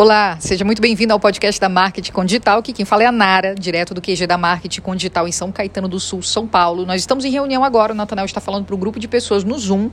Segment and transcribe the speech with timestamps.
[0.00, 3.12] Olá, seja muito bem-vindo ao podcast da Marketing com Digital, que quem fala é a
[3.12, 6.86] Nara, direto do QG da Marketing com Digital em São Caetano do Sul, São Paulo.
[6.86, 9.58] Nós estamos em reunião agora, o Natanel está falando para o grupo de pessoas no
[9.58, 9.90] Zoom,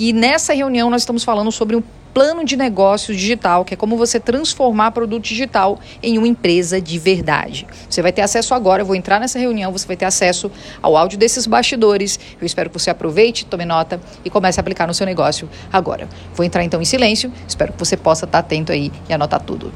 [0.00, 3.96] e nessa reunião nós estamos falando sobre um plano de negócio digital, que é como
[3.96, 7.66] você transformar produto digital em uma empresa de verdade.
[7.88, 10.50] Você vai ter acesso agora, eu vou entrar nessa reunião, você vai ter acesso
[10.80, 12.18] ao áudio desses bastidores.
[12.40, 16.08] Eu espero que você aproveite, tome nota e comece a aplicar no seu negócio agora.
[16.34, 19.72] Vou entrar então em silêncio, espero que você possa estar atento aí e anotar tudo.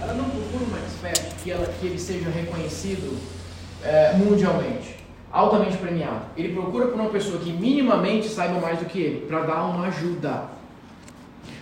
[0.00, 3.16] Ela não procura uma expert que, ela, que ele seja reconhecido
[3.84, 4.91] é, mundialmente
[5.32, 6.26] altamente premiado.
[6.36, 9.86] Ele procura por uma pessoa que minimamente saiba mais do que ele, para dar uma
[9.86, 10.44] ajuda.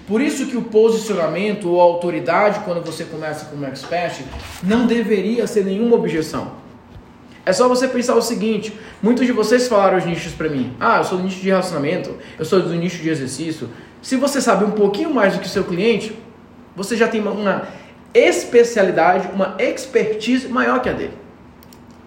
[0.06, 4.24] Por isso que o posicionamento ou a autoridade, quando você começa como expert,
[4.62, 6.58] não deveria ser nenhuma objeção.
[7.46, 10.74] É só você pensar o seguinte: muitos de vocês falaram os nichos para mim.
[10.80, 13.70] Ah, eu sou do nicho de relacionamento, eu sou do nicho de exercício.
[14.02, 16.16] Se você sabe um pouquinho mais do que o seu cliente,
[16.74, 17.68] você já tem uma
[18.12, 21.19] especialidade, uma expertise maior que a dele.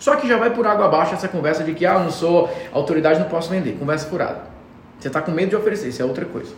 [0.03, 3.21] Só que já vai por água abaixo essa conversa de que ah, não sou autoridade,
[3.21, 3.77] não posso vender.
[3.79, 4.41] Conversa furada.
[4.99, 6.53] Você está com medo de oferecer, isso é outra coisa.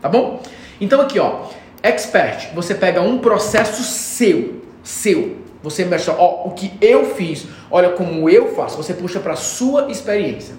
[0.00, 0.42] Tá bom?
[0.80, 1.42] Então aqui, ó,
[1.82, 5.36] expert, você pega um processo seu, seu.
[5.62, 8.78] Você mexe, ó, o que eu fiz, olha como eu faço.
[8.78, 10.54] Você puxa para sua experiência.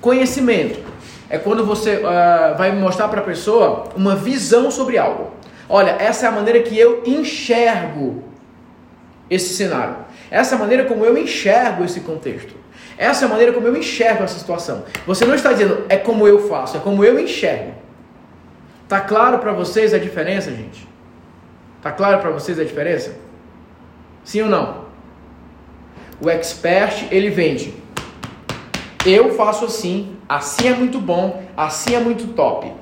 [0.00, 0.78] Conhecimento
[1.28, 5.32] é quando você uh, vai mostrar para a pessoa uma visão sobre algo.
[5.68, 8.22] Olha, essa é a maneira que eu enxergo
[9.28, 10.04] esse cenário.
[10.34, 12.56] Essa é a maneira como eu enxergo esse contexto.
[12.98, 14.84] Essa é a maneira como eu enxergo essa situação.
[15.06, 17.72] Você não está dizendo é como eu faço, é como eu enxergo.
[18.88, 20.88] Tá claro para vocês a diferença, gente?
[21.80, 23.14] Tá claro para vocês a diferença?
[24.24, 24.86] Sim ou não?
[26.20, 27.72] O expert, ele vende.
[29.06, 32.72] Eu faço assim, assim é muito bom, assim é muito top.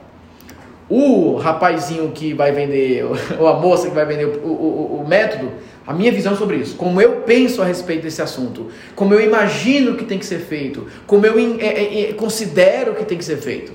[0.94, 3.02] O rapazinho que vai vender,
[3.40, 5.50] ou a moça que vai vender o, o, o método,
[5.86, 9.96] a minha visão sobre isso, como eu penso a respeito desse assunto, como eu imagino
[9.96, 13.38] que tem que ser feito, como eu é, é, é, considero que tem que ser
[13.38, 13.72] feito.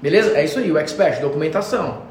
[0.00, 0.34] Beleza?
[0.34, 2.04] É isso aí, o expert, documentação.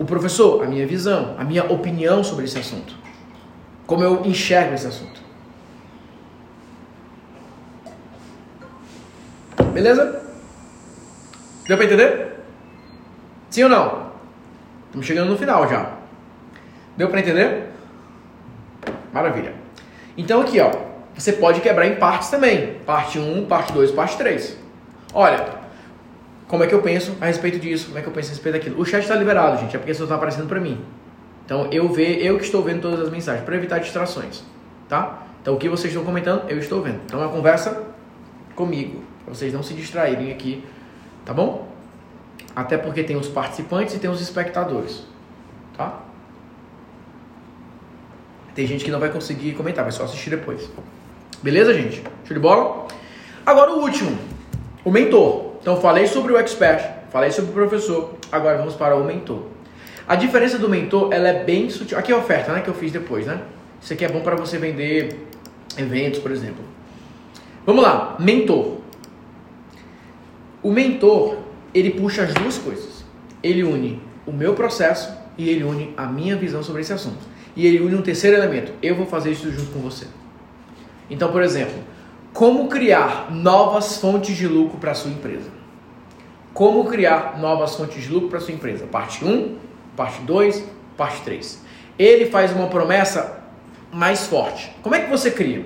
[0.00, 2.96] O professor, a minha visão, a minha opinião sobre esse assunto.
[3.86, 5.20] Como eu enxergo esse assunto.
[9.74, 10.31] Beleza?
[11.72, 12.34] Deu pra entender?
[13.48, 14.12] Sim ou não?
[14.84, 15.92] Estamos chegando no final já.
[16.98, 17.68] Deu para entender?
[19.10, 19.54] Maravilha.
[20.14, 20.70] Então aqui, ó,
[21.14, 22.74] você pode quebrar em partes também.
[22.84, 24.58] Parte 1, parte 2, parte 3.
[25.14, 25.46] Olha,
[26.46, 27.86] como é que eu penso a respeito disso?
[27.86, 28.78] Como é que eu penso a respeito daquilo?
[28.78, 30.78] O chat está liberado, gente, é porque só está aparecendo para mim.
[31.46, 34.44] Então eu ve, eu que estou vendo todas as mensagens para evitar distrações,
[34.90, 35.22] tá?
[35.40, 37.00] Então o que vocês estão comentando, eu estou vendo.
[37.06, 37.82] Então é uma conversa
[38.54, 40.62] comigo, para vocês não se distraírem aqui,
[41.24, 41.68] tá bom?
[42.54, 45.04] Até porque tem os participantes e tem os espectadores,
[45.76, 46.00] tá?
[48.54, 50.68] Tem gente que não vai conseguir comentar, vai só assistir depois.
[51.42, 52.02] Beleza, gente?
[52.24, 52.86] Show de bola?
[53.46, 54.16] Agora o último,
[54.84, 55.52] o mentor.
[55.60, 59.46] Então falei sobre o expert, falei sobre o professor, agora vamos para o mentor.
[60.06, 61.96] A diferença do mentor, ela é bem sutil.
[61.96, 63.40] Aqui é a oferta, né, que eu fiz depois, né?
[63.80, 65.26] Isso aqui é bom para você vender
[65.78, 66.62] eventos, por exemplo.
[67.64, 68.81] Vamos lá, mentor.
[70.62, 71.38] O mentor,
[71.74, 73.04] ele puxa as duas coisas.
[73.42, 77.66] Ele une o meu processo e ele une a minha visão sobre esse assunto e
[77.66, 78.72] ele une um terceiro elemento.
[78.82, 80.06] Eu vou fazer isso junto com você.
[81.10, 81.74] Então, por exemplo,
[82.32, 85.50] como criar novas fontes de lucro para sua empresa?
[86.54, 88.86] Como criar novas fontes de lucro para sua empresa?
[88.86, 89.56] Parte 1,
[89.96, 90.64] parte 2,
[90.96, 91.62] parte 3.
[91.98, 93.42] Ele faz uma promessa
[93.92, 94.74] mais forte.
[94.82, 95.64] Como é que você cria?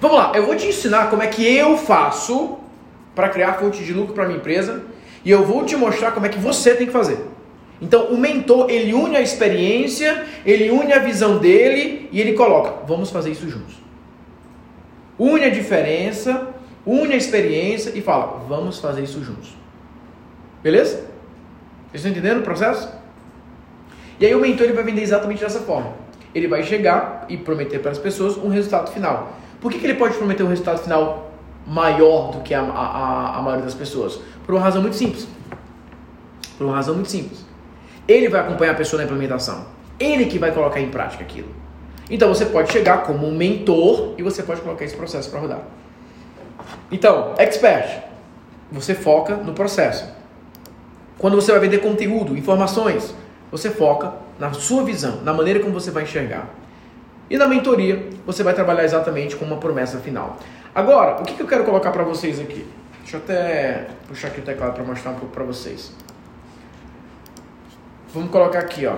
[0.00, 2.58] Vamos lá, eu vou te ensinar como é que eu faço
[3.14, 4.82] para criar fonte de lucro para minha empresa
[5.24, 7.18] e eu vou te mostrar como é que você tem que fazer.
[7.80, 12.86] Então, o mentor, ele une a experiência, ele une a visão dele e ele coloca:
[12.86, 13.74] vamos fazer isso juntos.
[15.18, 16.48] Une a diferença,
[16.86, 19.56] une a experiência e fala: vamos fazer isso juntos.
[20.62, 20.96] Beleza?
[21.90, 22.88] Vocês estão entendendo o processo?
[24.20, 25.94] E aí o mentor ele vai vender exatamente dessa forma.
[26.32, 29.36] Ele vai chegar e prometer para as pessoas um resultado final.
[29.60, 31.31] Por que, que ele pode prometer um resultado final
[31.66, 34.20] maior do que a, a, a maioria das pessoas?
[34.44, 35.28] Por uma razão muito simples.
[36.58, 37.44] Por uma razão muito simples.
[38.06, 39.66] Ele vai acompanhar a pessoa na implementação.
[39.98, 41.48] Ele que vai colocar em prática aquilo.
[42.10, 45.60] Então você pode chegar como um mentor e você pode colocar esse processo para rodar.
[46.90, 48.02] Então, expert,
[48.70, 50.08] você foca no processo.
[51.18, 53.14] Quando você vai vender conteúdo, informações,
[53.50, 56.48] você foca na sua visão, na maneira como você vai enxergar.
[57.30, 60.38] E na mentoria, você vai trabalhar exatamente com uma promessa final.
[60.74, 62.66] Agora, o que eu quero colocar para vocês aqui?
[63.00, 65.92] Deixa eu até puxar aqui o teclado para mostrar um pouco para vocês.
[68.14, 68.96] vamos colocar aqui, ó,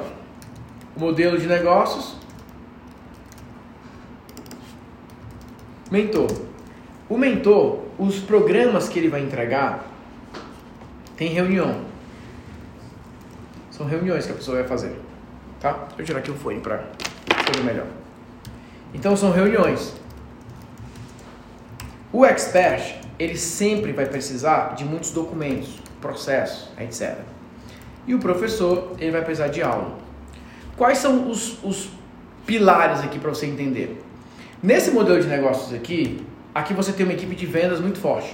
[0.96, 2.16] o modelo de negócios.
[5.90, 6.28] Mentor.
[7.08, 9.84] O mentor, os programas que ele vai entregar,
[11.16, 11.84] tem reunião.
[13.70, 14.96] São reuniões que a pessoa vai fazer.
[15.58, 15.72] Tá?
[15.72, 16.84] Deixa eu tirar aqui o fone para
[17.52, 17.86] ser melhor.
[18.92, 20.03] Então são reuniões.
[22.14, 27.18] O expert, ele sempre vai precisar de muitos documentos, processos, etc.
[28.06, 29.98] E o professor, ele vai precisar de aula.
[30.76, 31.88] Quais são os, os
[32.46, 34.00] pilares aqui para você entender?
[34.62, 36.24] Nesse modelo de negócios aqui,
[36.54, 38.32] aqui você tem uma equipe de vendas muito forte.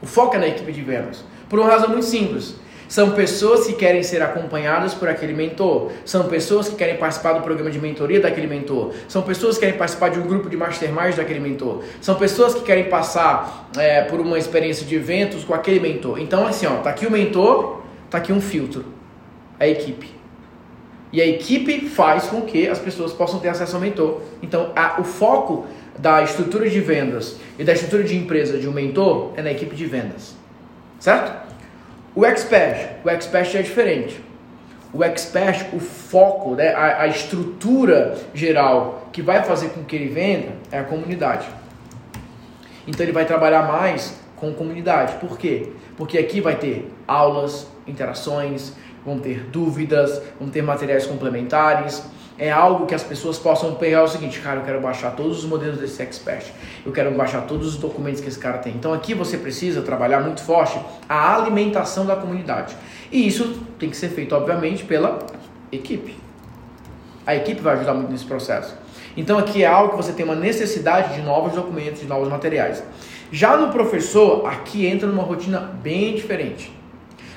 [0.00, 1.22] O foco é na equipe de vendas.
[1.46, 2.54] Por uma razão muito simples.
[2.90, 5.92] São pessoas que querem ser acompanhadas por aquele mentor.
[6.04, 8.92] São pessoas que querem participar do programa de mentoria daquele mentor.
[9.06, 11.84] São pessoas que querem participar de um grupo de mastermind daquele mentor.
[12.00, 16.18] São pessoas que querem passar é, por uma experiência de eventos com aquele mentor.
[16.18, 18.84] Então, assim, ó, tá aqui o mentor, tá aqui um filtro.
[19.60, 20.10] A equipe.
[21.12, 24.20] E a equipe faz com que as pessoas possam ter acesso ao mentor.
[24.42, 25.64] Então, a, o foco
[25.96, 29.76] da estrutura de vendas e da estrutura de empresa de um mentor é na equipe
[29.76, 30.34] de vendas.
[30.98, 31.49] Certo?
[32.14, 34.20] O expert, o expert é diferente.
[34.92, 40.08] O expert, o foco, né, a, a estrutura geral que vai fazer com que ele
[40.08, 41.46] venda é a comunidade.
[42.86, 45.14] Então ele vai trabalhar mais com comunidade.
[45.16, 45.70] Por quê?
[45.96, 48.72] Porque aqui vai ter aulas, interações,
[49.04, 52.02] vão ter dúvidas, vão ter materiais complementares,
[52.40, 55.44] é algo que as pessoas possam pegar o seguinte, cara, eu quero baixar todos os
[55.44, 56.46] modelos desse expert,
[56.86, 58.72] eu quero baixar todos os documentos que esse cara tem.
[58.72, 62.74] Então aqui você precisa trabalhar muito forte a alimentação da comunidade.
[63.12, 65.18] E isso tem que ser feito, obviamente, pela
[65.70, 66.16] equipe.
[67.26, 68.74] A equipe vai ajudar muito nesse processo.
[69.14, 72.82] Então aqui é algo que você tem uma necessidade de novos documentos, de novos materiais.
[73.30, 76.74] Já no professor, aqui entra numa rotina bem diferente.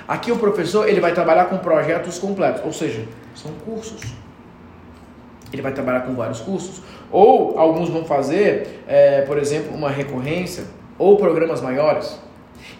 [0.07, 3.03] Aqui o professor ele vai trabalhar com projetos completos, ou seja,
[3.35, 4.22] são cursos
[5.55, 10.65] ele vai trabalhar com vários cursos, ou alguns vão fazer, é, por exemplo, uma recorrência
[10.97, 12.19] ou programas maiores.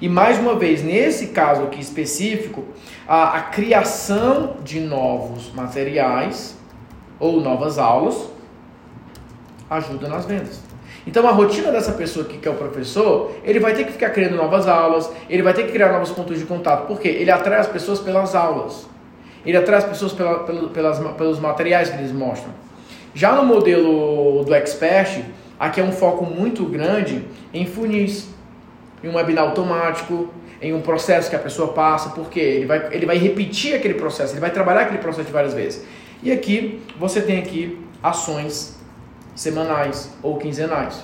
[0.01, 2.63] E mais uma vez, nesse caso aqui específico,
[3.07, 6.57] a, a criação de novos materiais
[7.19, 8.29] ou novas aulas
[9.69, 10.61] ajuda nas vendas.
[11.05, 14.09] Então a rotina dessa pessoa aqui, que é o professor, ele vai ter que ficar
[14.11, 17.59] criando novas aulas, ele vai ter que criar novos pontos de contato, porque ele atrai
[17.59, 18.87] as pessoas pelas aulas.
[19.45, 22.53] Ele atrai as pessoas pela, pelas, pelos materiais que eles mostram.
[23.13, 25.23] Já no modelo do Expert,
[25.59, 27.23] aqui é um foco muito grande
[27.53, 28.29] em funis,
[29.03, 30.29] em um webinar automático,
[30.61, 34.33] em um processo que a pessoa passa, porque ele vai, ele vai repetir aquele processo,
[34.33, 35.83] ele vai trabalhar aquele processo várias vezes.
[36.23, 38.79] E aqui você tem aqui ações
[39.35, 41.03] semanais ou quinzenais,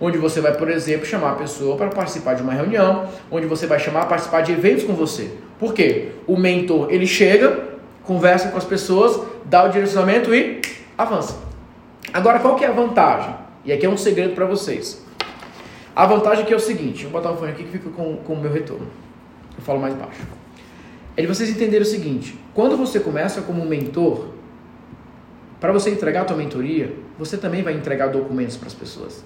[0.00, 3.66] onde você vai, por exemplo, chamar a pessoa para participar de uma reunião, onde você
[3.66, 5.30] vai chamar para participar de eventos com você.
[5.58, 6.12] Por quê?
[6.26, 7.68] O mentor, ele chega,
[8.04, 10.60] conversa com as pessoas, dá o direcionamento e
[10.96, 11.36] avança.
[12.12, 13.34] Agora, qual que é a vantagem?
[13.64, 15.04] E aqui é um segredo para vocês.
[15.94, 18.34] A vantagem aqui é o seguinte, vou botar o fone aqui que fica com, com
[18.34, 18.86] o meu retorno.
[19.56, 20.20] Eu falo mais baixo.
[21.16, 24.28] É de vocês entenderem o seguinte, quando você começa como mentor,
[25.58, 29.24] para você entregar a tua mentoria, você também vai entregar documentos para as pessoas.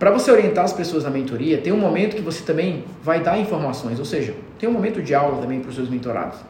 [0.00, 3.38] Para você orientar as pessoas na mentoria, tem um momento que você também vai dar
[3.38, 6.40] informações, ou seja, tem um momento de aula também para os seus mentorados.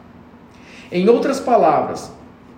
[0.90, 2.10] Em outras palavras,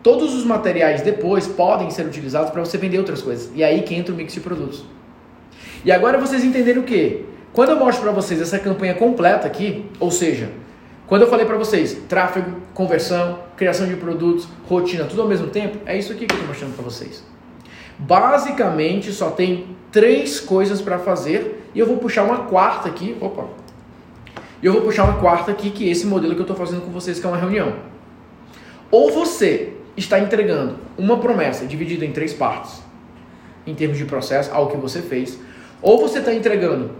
[0.03, 3.51] Todos os materiais depois podem ser utilizados para você vender outras coisas.
[3.55, 4.85] E aí que entra o mix de produtos.
[5.85, 7.25] E agora vocês entenderam o quê?
[7.53, 10.51] Quando eu mostro para vocês essa campanha completa aqui, ou seja,
[11.07, 15.79] quando eu falei para vocês tráfego, conversão, criação de produtos, rotina, tudo ao mesmo tempo,
[15.87, 17.23] é isso aqui que eu estou mostrando para vocês.
[18.03, 23.17] Basicamente só tem três coisas para fazer e eu vou puxar uma quarta aqui.
[23.21, 23.45] Opa!
[24.61, 26.91] Eu vou puxar uma quarta aqui, que é esse modelo que eu estou fazendo com
[26.91, 27.75] vocês, que é uma reunião.
[28.91, 32.83] Ou você está entregando uma promessa dividida em três partes,
[33.67, 35.39] em termos de processo, algo que você fez,
[35.81, 36.91] ou você está entregando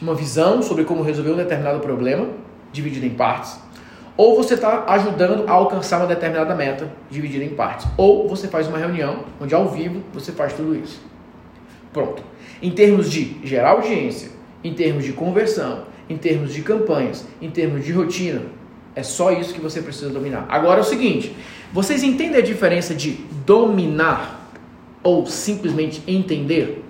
[0.00, 2.28] uma visão sobre como resolver um determinado problema,
[2.72, 3.58] dividido em partes,
[4.18, 8.66] ou você está ajudando a alcançar uma determinada meta, dividida em partes, ou você faz
[8.66, 11.00] uma reunião onde ao vivo você faz tudo isso.
[11.92, 12.20] Pronto.
[12.60, 14.30] Em termos de gerar audiência,
[14.64, 18.42] em termos de conversão, em termos de campanhas, em termos de rotina,
[18.96, 20.46] é só isso que você precisa dominar.
[20.48, 21.36] Agora é o seguinte:
[21.72, 23.12] vocês entendem a diferença de
[23.46, 24.50] dominar
[25.00, 26.84] ou simplesmente entender?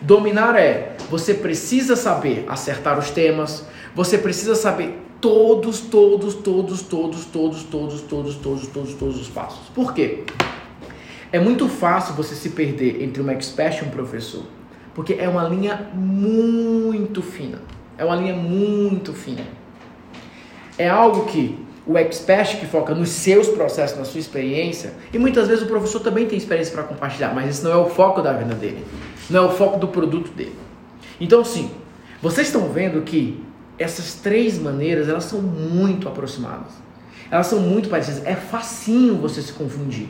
[0.00, 7.24] Dominar é você precisa saber acertar os temas, você precisa saber todos, todos, todos, todos,
[7.24, 9.68] todos, todos, todos, todos, todos, todos os passos.
[9.74, 10.24] Por quê?
[11.30, 14.44] É muito fácil você se perder entre um expert e um professor,
[14.94, 17.60] porque é uma linha muito fina.
[17.98, 19.44] É uma linha muito fina.
[20.78, 25.48] É algo que o expert que foca nos seus processos, na sua experiência, e muitas
[25.48, 28.32] vezes o professor também tem experiência para compartilhar, mas esse não é o foco da
[28.32, 28.84] venda dele,
[29.28, 30.54] não é o foco do produto dele.
[31.20, 31.70] Então, sim,
[32.22, 33.42] vocês estão vendo que
[33.78, 36.72] essas três maneiras elas são muito aproximadas,
[37.30, 40.08] elas são muito parecidas, é facinho você se confundir.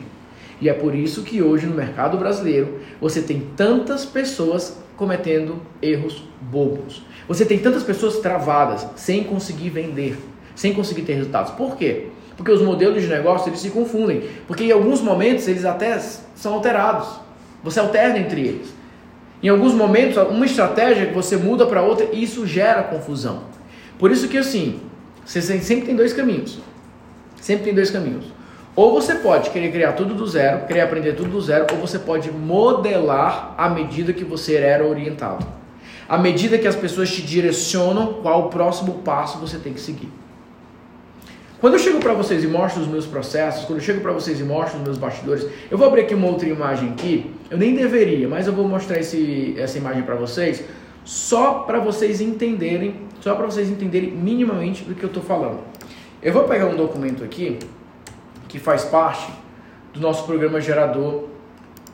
[0.61, 6.23] E é por isso que hoje no mercado brasileiro você tem tantas pessoas cometendo erros
[6.41, 7.01] bobos.
[7.27, 10.17] Você tem tantas pessoas travadas sem conseguir vender
[10.59, 11.53] sem conseguir ter resultados.
[11.53, 12.07] Por quê?
[12.35, 14.23] Porque os modelos de negócio eles se confundem.
[14.45, 15.97] Porque em alguns momentos eles até
[16.35, 17.07] são alterados.
[17.63, 18.73] Você alterna entre eles.
[19.41, 23.43] Em alguns momentos, uma estratégia que você muda para outra, isso gera confusão.
[23.99, 24.79] Por isso que assim,
[25.23, 26.57] você sempre tem dois caminhos.
[27.39, 28.25] Sempre tem dois caminhos.
[28.75, 31.99] Ou você pode querer criar tudo do zero, querer aprender tudo do zero, ou você
[31.99, 35.45] pode modelar à medida que você era orientado.
[36.07, 40.09] À medida que as pessoas te direcionam qual o próximo passo você tem que seguir.
[41.59, 44.39] Quando eu chego para vocês e mostro os meus processos, quando eu chego para vocês
[44.39, 47.29] e mostro os meus bastidores, eu vou abrir aqui uma outra imagem aqui.
[47.51, 50.63] Eu nem deveria, mas eu vou mostrar esse, essa imagem para vocês,
[51.03, 55.59] só para vocês entenderem, só para vocês entenderem minimamente do que eu estou falando.
[56.21, 57.59] Eu vou pegar um documento aqui
[58.47, 59.31] que faz parte
[59.93, 61.29] do nosso programa gerador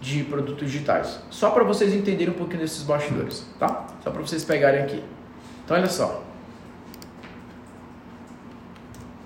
[0.01, 3.88] de produtos digitais, só para vocês entenderem um pouquinho desses bastidores, tá?
[4.03, 5.03] Só para vocês pegarem aqui.
[5.63, 6.24] Então olha só.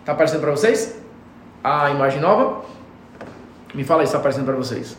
[0.06, 1.00] Tá aparecendo para vocês?
[1.64, 2.64] A imagem nova?
[3.74, 4.98] Me fala aí se tá aparecendo para vocês.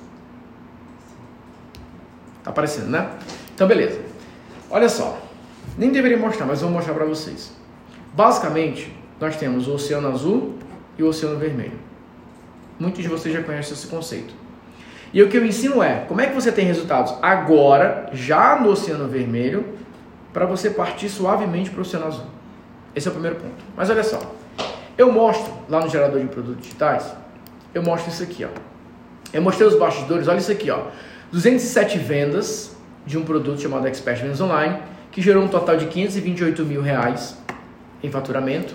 [2.44, 3.10] Tá aparecendo, né?
[3.54, 4.00] Então, beleza.
[4.70, 5.18] Olha só.
[5.80, 7.52] Nem deveria mostrar, mas vou mostrar para vocês.
[8.12, 10.58] Basicamente, nós temos o oceano azul
[10.98, 11.78] e o oceano vermelho.
[12.78, 14.34] Muitos de vocês já conhecem esse conceito.
[15.10, 18.68] E o que eu ensino é como é que você tem resultados agora, já no
[18.68, 19.64] oceano vermelho,
[20.34, 22.26] para você partir suavemente para o oceano azul.
[22.94, 23.64] Esse é o primeiro ponto.
[23.74, 24.20] Mas olha só.
[24.98, 27.10] Eu mostro lá no gerador de produtos digitais,
[27.72, 28.50] eu mostro isso aqui, ó.
[29.32, 30.88] Eu mostrei os bastidores, olha isso aqui, ó.
[31.32, 34.76] 207 vendas de um produto chamado Expert Vendas Online,
[35.10, 37.36] que gerou um total de 528 mil reais
[38.02, 38.74] em faturamento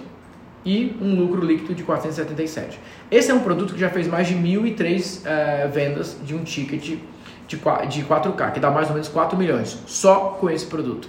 [0.66, 2.80] e um lucro líquido de 477.
[3.12, 6.82] Esse é um produto que já fez mais de 1.003 é, vendas de um ticket
[6.82, 7.00] de,
[7.48, 11.08] de 4K, que dá mais ou menos 4 milhões, só com esse produto.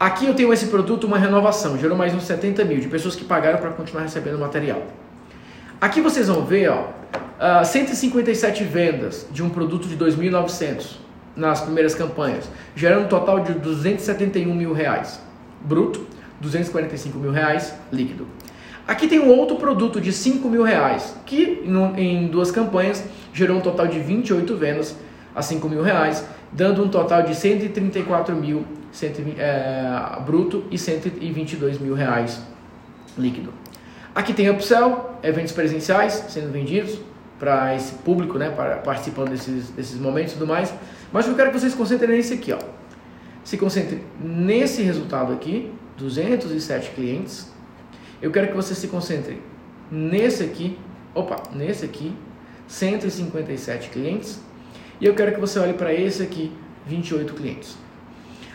[0.00, 3.24] Aqui eu tenho esse produto, uma renovação, gerou mais uns 70 mil de pessoas que
[3.24, 4.82] pagaram para continuar recebendo material.
[5.80, 6.90] Aqui vocês vão ver, ó, uh,
[7.38, 11.01] ah, 157 vendas de um produto de 2.900
[11.36, 15.20] nas primeiras campanhas, gerando um total de 271 mil reais
[15.64, 16.06] bruto,
[16.40, 18.26] 245 mil reais líquido.
[18.86, 21.62] Aqui tem um outro produto de 5 mil reais, que
[21.96, 24.96] em duas campanhas gerou um total de 28 vendas
[25.34, 31.78] a 5 mil reais, dando um total de 134 mil 120, é, bruto e 122
[31.78, 32.42] mil reais
[33.16, 33.52] líquido.
[34.14, 36.98] Aqui tem upsell, eventos presenciais sendo vendidos
[37.38, 40.74] para esse público, né, para, participando desses, desses momentos e tudo mais.
[41.12, 42.58] Mas eu quero que vocês se concentrem nesse aqui, ó.
[43.44, 47.52] Se concentrem nesse resultado aqui, 207 clientes.
[48.20, 49.40] Eu quero que vocês se concentrem
[49.90, 50.78] nesse aqui,
[51.14, 52.16] opa, nesse aqui,
[52.66, 54.40] 157 clientes.
[55.00, 56.52] E eu quero que você olhe para esse aqui,
[56.86, 57.76] 28 clientes.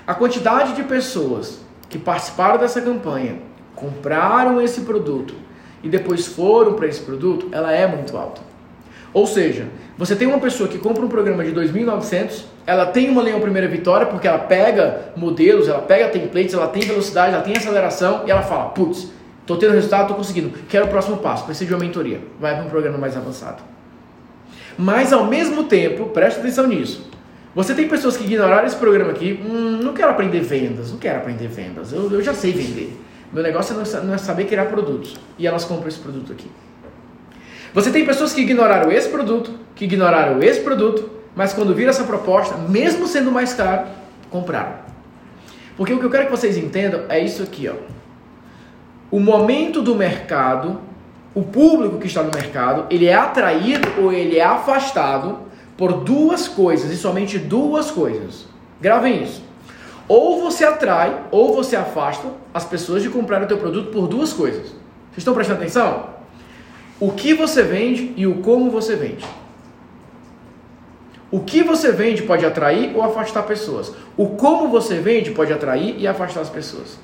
[0.05, 1.59] A quantidade de pessoas
[1.89, 3.39] que participaram dessa campanha,
[3.75, 5.35] compraram esse produto
[5.83, 8.41] e depois foram para esse produto, ela é muito alta.
[9.17, 9.65] Ou seja,
[9.97, 13.67] você tem uma pessoa que compra um programa de 2.900, ela tem uma leão primeira
[13.67, 18.29] vitória porque ela pega modelos, ela pega templates, ela tem velocidade, ela tem aceleração e
[18.29, 19.07] ela fala, putz,
[19.41, 22.65] estou tendo resultado, estou conseguindo, quero o próximo passo, precisa de uma mentoria, vai para
[22.65, 23.63] um programa mais avançado.
[24.77, 27.09] Mas ao mesmo tempo, preste atenção nisso,
[27.55, 31.17] você tem pessoas que ignoraram esse programa aqui, hum, não quero aprender vendas, não quero
[31.17, 32.95] aprender vendas, eu, eu já sei vender.
[33.33, 35.17] Meu negócio é não é saber criar produtos.
[35.37, 36.49] E elas compram esse produto aqui.
[37.77, 42.05] Você tem pessoas que ignoraram esse produto, que ignoraram esse produto, mas quando viram essa
[42.05, 43.85] proposta, mesmo sendo mais caro,
[44.31, 44.77] compraram.
[45.75, 47.75] Porque o que eu quero que vocês entendam é isso aqui, ó.
[49.11, 50.81] O momento do mercado,
[51.35, 55.37] o público que está no mercado, ele é atraído ou ele é afastado
[55.77, 58.47] por duas coisas e somente duas coisas.
[58.81, 59.43] Gravem isso.
[60.07, 64.33] Ou você atrai ou você afasta as pessoas de comprar o teu produto por duas
[64.33, 64.63] coisas.
[64.63, 66.16] Vocês estão prestando atenção?
[66.99, 69.25] O que você vende e o como você vende.
[71.29, 73.93] O que você vende pode atrair ou afastar pessoas.
[74.15, 76.97] O como você vende pode atrair e afastar as pessoas.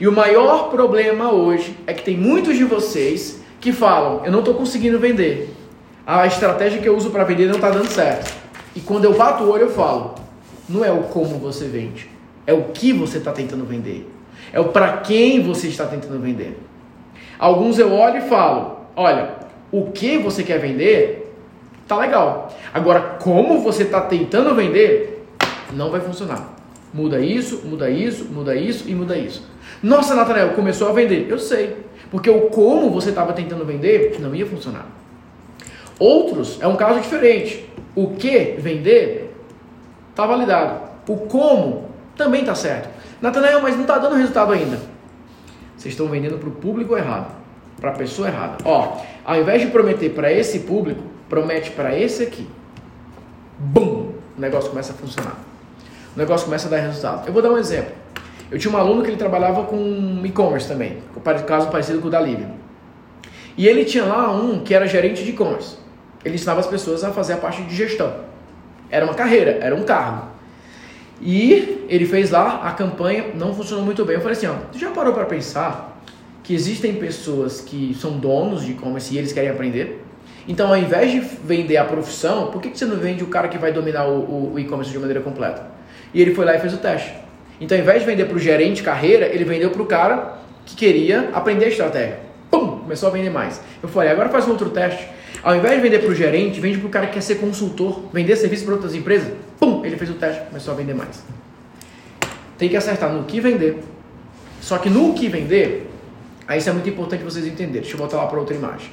[0.00, 4.38] E o maior problema hoje é que tem muitos de vocês que falam: eu não
[4.38, 5.54] estou conseguindo vender
[6.06, 8.32] a estratégia que eu uso para vender não está dando certo.
[8.76, 10.14] E quando eu bato o olho, eu falo:
[10.68, 12.08] não é o como você vende,
[12.46, 14.08] é o que você está tentando vender,
[14.52, 16.56] é o para quem você está tentando vender.
[17.38, 19.34] Alguns eu olho e falo: olha,
[19.70, 21.32] o que você quer vender
[21.86, 22.52] tá legal.
[22.72, 25.26] Agora, como você está tentando vender,
[25.72, 26.56] não vai funcionar.
[26.92, 29.46] Muda isso, muda isso, muda isso e muda isso.
[29.82, 31.26] Nossa, Natanael, começou a vender.
[31.28, 31.84] Eu sei.
[32.10, 34.86] Porque o como você estava tentando vender não ia funcionar.
[35.98, 37.68] Outros é um caso diferente.
[37.94, 39.34] O que vender
[40.10, 40.80] está validado.
[41.08, 42.88] O como também está certo.
[43.20, 44.78] Natanael, mas não está dando resultado ainda.
[45.76, 47.34] Vocês estão vendendo para o público errado,
[47.80, 48.58] para a pessoa errada.
[48.64, 52.46] Ó, ao invés de prometer para esse público, promete para esse aqui.
[53.58, 54.12] Bum!
[54.36, 55.36] O negócio começa a funcionar.
[56.14, 57.26] O negócio começa a dar resultado.
[57.26, 57.92] Eu vou dar um exemplo.
[58.50, 60.98] Eu tinha um aluno que ele trabalhava com e-commerce também,
[61.46, 62.48] caso parecido com o da Lívia.
[63.56, 65.76] E ele tinha lá um que era gerente de e-commerce.
[66.24, 68.12] Ele ensinava as pessoas a fazer a parte de gestão.
[68.90, 70.28] Era uma carreira, era um cargo.
[71.20, 74.16] E ele fez lá a campanha, não funcionou muito bem.
[74.16, 75.95] Eu falei assim, ó, já parou para pensar
[76.46, 80.00] que existem pessoas que são donos de e-commerce e eles querem aprender?
[80.46, 83.48] Então, ao invés de vender a profissão, por que, que você não vende o cara
[83.48, 85.66] que vai dominar o, o e-commerce de maneira completa?
[86.14, 87.12] E ele foi lá e fez o teste.
[87.60, 90.76] Então, ao invés de vender para o gerente carreira, ele vendeu para o cara que
[90.76, 92.20] queria aprender a estratégia.
[92.48, 92.78] Pum!
[92.78, 93.60] Começou a vender mais.
[93.82, 95.04] Eu falei, agora faz um outro teste.
[95.42, 98.04] Ao invés de vender para o gerente, vende para o cara que quer ser consultor,
[98.12, 99.32] vender serviço para outras empresas.
[99.58, 99.84] Pum!
[99.84, 101.24] Ele fez o teste, começou a vender mais.
[102.56, 103.82] Tem que acertar no que vender.
[104.60, 105.90] Só que no que vender,
[106.46, 107.82] aí isso é muito importante vocês entenderem.
[107.82, 108.90] Deixa eu voltar lá para outra imagem.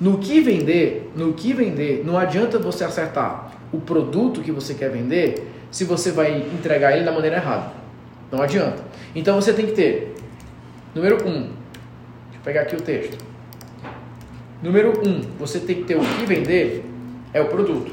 [0.00, 4.90] No que vender, no que vender, não adianta você acertar o produto que você quer
[4.90, 7.72] vender se você vai entregar ele da maneira errada.
[8.30, 8.82] Não adianta.
[9.14, 10.14] Então você tem que ter,
[10.94, 13.18] número um, deixa eu pegar aqui o texto.
[14.62, 16.84] Número um, você tem que ter o que vender
[17.32, 17.92] é o produto.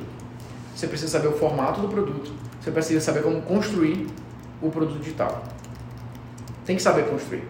[0.75, 2.31] Você precisa saber o formato do produto.
[2.59, 4.07] Você precisa saber como construir
[4.61, 5.43] o produto digital.
[6.65, 7.43] Tem que saber construir.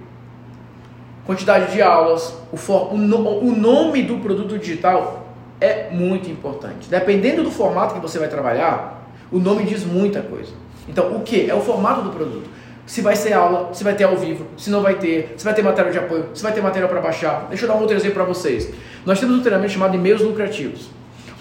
[1.25, 5.27] Quantidade de aulas, o, for, o, no, o nome do produto digital
[5.59, 6.87] é muito importante.
[6.89, 10.51] Dependendo do formato que você vai trabalhar, o nome diz muita coisa.
[10.87, 11.49] Então, o que?
[11.49, 12.47] É o formato do produto.
[12.85, 15.55] Se vai ser aula, se vai ter ao vivo, se não vai ter, se vai
[15.55, 17.47] ter material de apoio, se vai ter material para baixar.
[17.49, 18.69] Deixa eu dar um outro exemplo para vocês.
[19.03, 20.89] Nós temos um treinamento chamado e-mails lucrativos.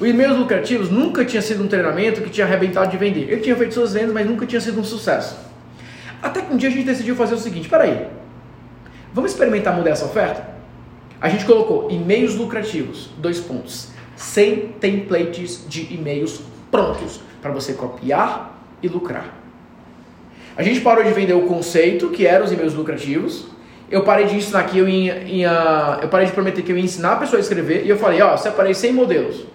[0.01, 3.31] O e-mails lucrativos nunca tinha sido um treinamento que tinha arrebentado de vender.
[3.31, 5.37] Ele tinha feito suas vendas, mas nunca tinha sido um sucesso.
[6.23, 8.07] Até que um dia a gente decidiu fazer o seguinte: peraí,
[9.15, 10.47] vamos experimentar mudar essa oferta?
[11.21, 18.61] A gente colocou e-mails lucrativos, dois pontos, 100 templates de e-mails prontos para você copiar
[18.83, 19.33] e lucrar.
[20.57, 23.47] A gente parou de vender o conceito, que eram os e-mails lucrativos.
[23.91, 26.85] Eu parei de ensinar que eu ia, ia, eu parei de prometer que eu ia
[26.85, 29.47] ensinar a pessoa a escrever e eu falei, ó, separei 100 modelos.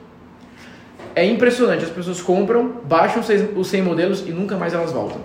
[1.16, 3.22] É impressionante, as pessoas compram, baixam
[3.56, 5.20] os 100 modelos e nunca mais elas voltam.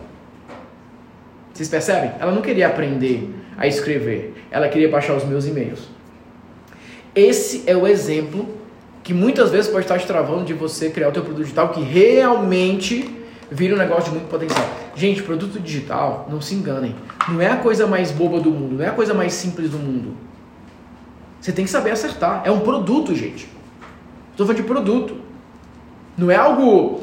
[1.53, 2.12] Vocês percebem?
[2.18, 5.81] Ela não queria aprender a escrever, ela queria baixar os meus e-mails.
[7.14, 8.49] Esse é o exemplo
[9.03, 11.83] que muitas vezes pode estar te travando de você criar o teu produto digital que
[11.83, 13.09] realmente
[13.51, 14.67] vira um negócio de muito potencial.
[14.97, 16.97] Gente, produto digital, não se enganem,
[17.29, 19.79] não é a coisa mais boba do mundo, não é a coisa mais simples do
[19.79, 20.17] mundo.
[21.40, 22.43] Você tem que saber acertar.
[22.45, 23.47] É um produto, gente.
[24.31, 25.17] Estou falando de produto.
[26.17, 27.03] Não é algo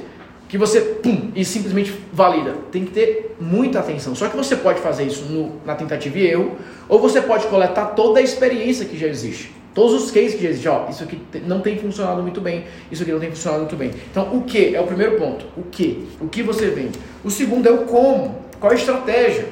[0.52, 2.54] que você pum e simplesmente valida.
[2.74, 4.14] Tem que ter muita atenção.
[4.14, 6.58] Só que você pode fazer isso no, na tentativa e erro,
[6.90, 9.50] ou você pode coletar toda a experiência que já existe.
[9.74, 13.02] Todos os cases que já existem, ó, isso aqui não tem funcionado muito bem, isso
[13.02, 13.92] aqui não tem funcionado muito bem.
[14.12, 15.46] Então, o que é o primeiro ponto?
[15.56, 16.06] O que?
[16.20, 17.00] O que você vende?
[17.24, 18.42] O segundo é o como.
[18.60, 19.48] Qual a estratégia?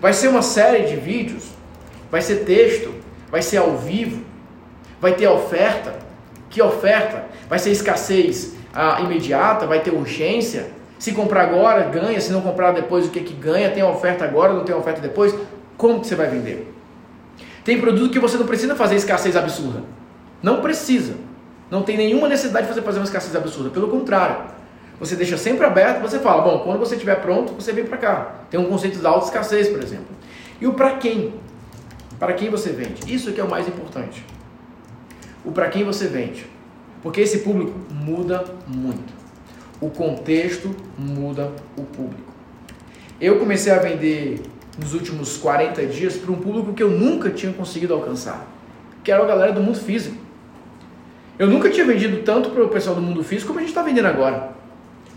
[0.00, 1.46] Vai ser uma série de vídeos?
[2.12, 2.94] Vai ser texto?
[3.28, 4.22] Vai ser ao vivo?
[5.00, 5.98] Vai ter oferta?
[6.48, 7.24] Que oferta?
[7.48, 9.66] Vai ser escassez ah, imediata?
[9.66, 10.70] Vai ter urgência?
[10.98, 12.20] Se comprar agora, ganha.
[12.20, 13.70] Se não comprar depois, o que que ganha?
[13.70, 15.34] Tem oferta agora, não tem oferta depois?
[15.76, 16.74] Como que você vai vender?
[17.64, 19.82] Tem produto que você não precisa fazer escassez absurda.
[20.42, 21.14] Não precisa.
[21.70, 23.70] Não tem nenhuma necessidade de você fazer uma escassez absurda.
[23.70, 24.58] Pelo contrário.
[24.98, 28.32] Você deixa sempre aberto, você fala, bom, quando você estiver pronto, você vem para cá.
[28.50, 30.06] Tem um conceito da alta escassez, por exemplo.
[30.60, 31.34] E o para quem?
[32.18, 33.14] Para quem você vende?
[33.14, 34.24] Isso que é o mais importante.
[35.44, 36.46] O para quem você vende.
[37.02, 39.12] Porque esse público muda muito.
[39.80, 42.32] O contexto muda o público.
[43.20, 44.40] Eu comecei a vender
[44.78, 48.46] nos últimos 40 dias para um público que eu nunca tinha conseguido alcançar,
[49.02, 50.16] que era a galera do mundo físico.
[51.38, 53.82] Eu nunca tinha vendido tanto para o pessoal do mundo físico como a gente está
[53.82, 54.56] vendendo agora.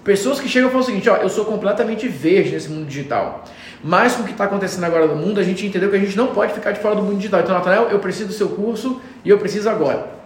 [0.03, 3.43] Pessoas que chegam e falam o seguinte: ó, eu sou completamente verde nesse mundo digital.
[3.83, 6.15] Mas com o que está acontecendo agora no mundo, a gente entendeu que a gente
[6.15, 7.41] não pode ficar de fora do mundo digital.
[7.41, 10.20] Então, Nathanael, eu preciso do seu curso e eu preciso agora.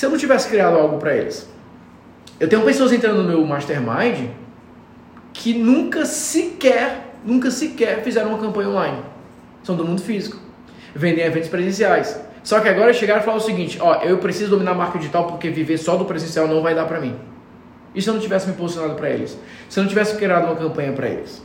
[0.00, 1.46] Se eu não tivesse criado algo para eles,
[2.40, 4.30] eu tenho pessoas entrando no meu mastermind
[5.30, 9.02] que nunca sequer, nunca sequer fizeram uma campanha online.
[9.62, 10.38] São do mundo físico.
[10.94, 12.18] vender eventos presenciais.
[12.42, 15.26] Só que agora chegaram e falaram o seguinte: ó, eu preciso dominar a marca digital
[15.26, 17.14] porque viver só do presencial não vai dar para mim.
[17.94, 19.38] E se eu não tivesse me posicionado para eles?
[19.68, 21.42] Se eu não tivesse criado uma campanha para eles?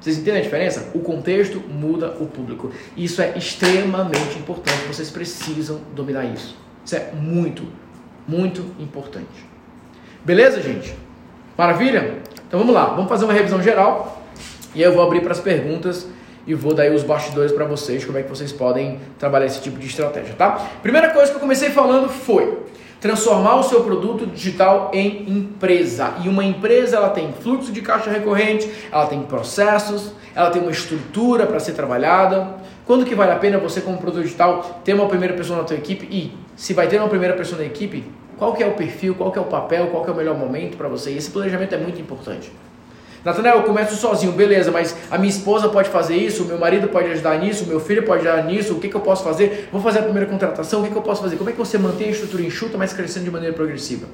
[0.00, 0.88] Vocês entendem a diferença?
[0.94, 2.72] O contexto muda o público.
[2.96, 4.86] Isso é extremamente importante.
[4.86, 6.62] Vocês precisam dominar isso.
[6.84, 7.64] Isso é muito,
[8.26, 9.46] muito importante.
[10.24, 10.94] Beleza, gente?
[11.56, 12.18] Maravilha?
[12.46, 12.86] Então vamos lá.
[12.86, 14.22] Vamos fazer uma revisão geral.
[14.74, 16.06] E aí eu vou abrir para as perguntas
[16.46, 19.78] e vou dar os bastidores para vocês, como é que vocês podem trabalhar esse tipo
[19.78, 20.66] de estratégia, tá?
[20.82, 22.58] Primeira coisa que eu comecei falando foi
[23.00, 26.14] transformar o seu produto digital em empresa.
[26.24, 30.70] E uma empresa ela tem fluxo de caixa recorrente, ela tem processos, ela tem uma
[30.70, 32.54] estrutura para ser trabalhada.
[32.86, 35.76] Quando que vale a pena você como produto digital ter uma primeira pessoa na tua
[35.76, 38.04] equipe e se vai ter uma primeira pessoa na equipe,
[38.38, 40.38] qual que é o perfil, qual que é o papel, qual que é o melhor
[40.38, 41.10] momento para você?
[41.10, 42.52] E esse planejamento é muito importante.
[43.24, 46.86] Natanael, eu começo sozinho, beleza, mas a minha esposa pode fazer isso, o meu marido
[46.86, 49.68] pode ajudar nisso, o meu filho pode ajudar nisso, o que, que eu posso fazer?
[49.72, 51.34] Vou fazer a primeira contratação, o que, que eu posso fazer?
[51.34, 54.06] Como é que você mantém a estrutura enxuta, mas crescendo de maneira progressiva?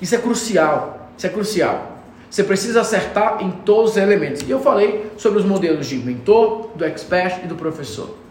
[0.00, 2.00] Isso é crucial, isso é crucial.
[2.30, 4.42] Você precisa acertar em todos os elementos.
[4.42, 8.24] E eu falei sobre os modelos de mentor, do expert e do professor.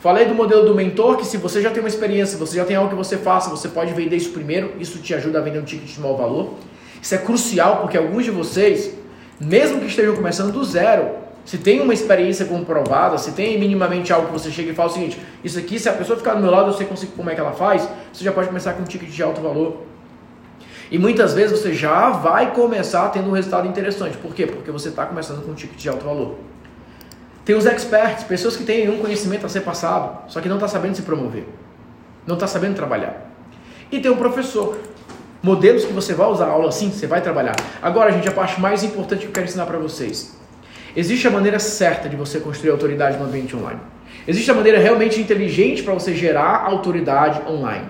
[0.00, 2.74] Falei do modelo do mentor, que se você já tem uma experiência, você já tem
[2.74, 5.64] algo que você faça, você pode vender isso primeiro, isso te ajuda a vender um
[5.64, 6.54] ticket de mau valor.
[7.02, 8.98] Isso é crucial porque alguns de vocês
[9.40, 11.12] mesmo que estejam começando do zero,
[11.46, 14.92] se tem uma experiência comprovada, se tem minimamente algo que você chega e fala o
[14.92, 16.86] seguinte, isso aqui, se a pessoa ficar do meu lado, eu sei
[17.16, 19.78] como é que ela faz, você já pode começar com um ticket de alto valor.
[20.90, 24.18] E muitas vezes você já vai começar tendo um resultado interessante.
[24.18, 24.46] Por quê?
[24.46, 26.36] Porque você está começando com um ticket de alto valor.
[27.50, 30.68] Tem os experts, pessoas que têm um conhecimento a ser passado, só que não está
[30.68, 31.48] sabendo se promover,
[32.24, 33.28] não está sabendo trabalhar.
[33.90, 34.78] E tem um professor,
[35.42, 37.56] modelos que você vai usar a aula assim, você vai trabalhar.
[37.82, 40.38] Agora, gente, a parte mais importante que eu quero ensinar para vocês.
[40.94, 43.80] Existe a maneira certa de você construir autoridade no ambiente online.
[44.28, 47.86] Existe a maneira realmente inteligente para você gerar autoridade online.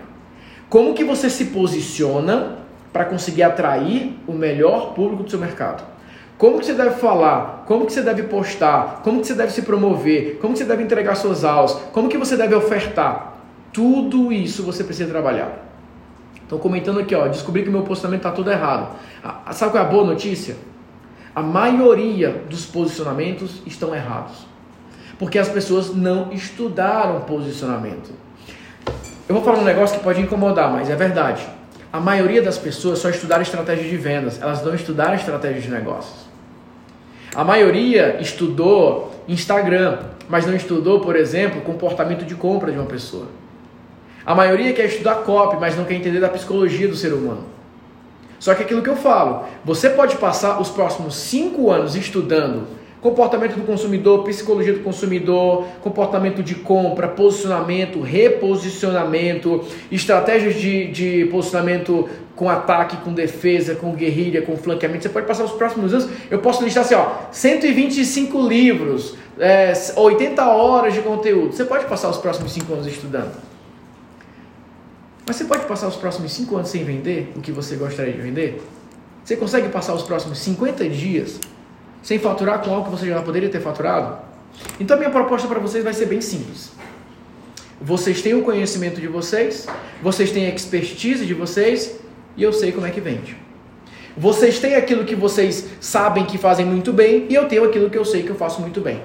[0.71, 2.61] Como que você se posiciona
[2.95, 5.90] para conseguir atrair o melhor público do seu mercado?
[6.41, 7.65] Como que você deve falar?
[7.67, 9.03] Como que você deve postar?
[9.05, 10.39] Como que você deve se promover?
[10.41, 11.75] Como que você deve entregar suas aulas?
[11.93, 13.35] Como que você deve ofertar?
[13.75, 15.67] Tudo isso você precisa trabalhar.
[16.37, 18.97] Estão comentando aqui, ó, descobri que meu posicionamento está tudo errado.
[19.23, 20.57] Ah, sabe qual é a boa notícia?
[21.35, 24.47] A maioria dos posicionamentos estão errados.
[25.19, 28.13] Porque as pessoas não estudaram posicionamento.
[29.29, 31.47] Eu vou falar um negócio que pode incomodar, mas é verdade.
[31.93, 36.30] A maioria das pessoas só estudaram estratégia de vendas, elas não estudaram estratégia de negócios.
[37.35, 43.27] A maioria estudou Instagram, mas não estudou, por exemplo, comportamento de compra de uma pessoa.
[44.27, 47.45] A maioria quer estudar copy, mas não quer entender da psicologia do ser humano.
[48.39, 52.67] Só que aquilo que eu falo, você pode passar os próximos cinco anos estudando
[53.01, 62.09] comportamento do consumidor, psicologia do consumidor, comportamento de compra, posicionamento, reposicionamento, estratégias de, de posicionamento
[62.41, 65.03] com ataque, com defesa, com guerrilha, com flanqueamento.
[65.03, 66.09] Você pode passar os próximos anos.
[66.31, 71.53] Eu posso listar assim, ó, 125 livros, é, 80 horas de conteúdo.
[71.53, 73.37] Você pode passar os próximos cinco anos estudando.
[75.27, 78.21] Mas você pode passar os próximos 5 anos sem vender o que você gostaria de
[78.21, 78.61] vender?
[79.23, 81.39] Você consegue passar os próximos 50 dias
[82.03, 84.19] sem faturar com algo que você já poderia ter faturado?
[84.81, 86.73] Então minha proposta para vocês vai ser bem simples.
[87.79, 89.69] Vocês têm o conhecimento de vocês,
[90.03, 92.01] vocês têm a expertise de vocês
[92.41, 93.37] e eu sei como é que vende.
[94.17, 97.99] Vocês têm aquilo que vocês sabem que fazem muito bem e eu tenho aquilo que
[97.99, 99.03] eu sei que eu faço muito bem.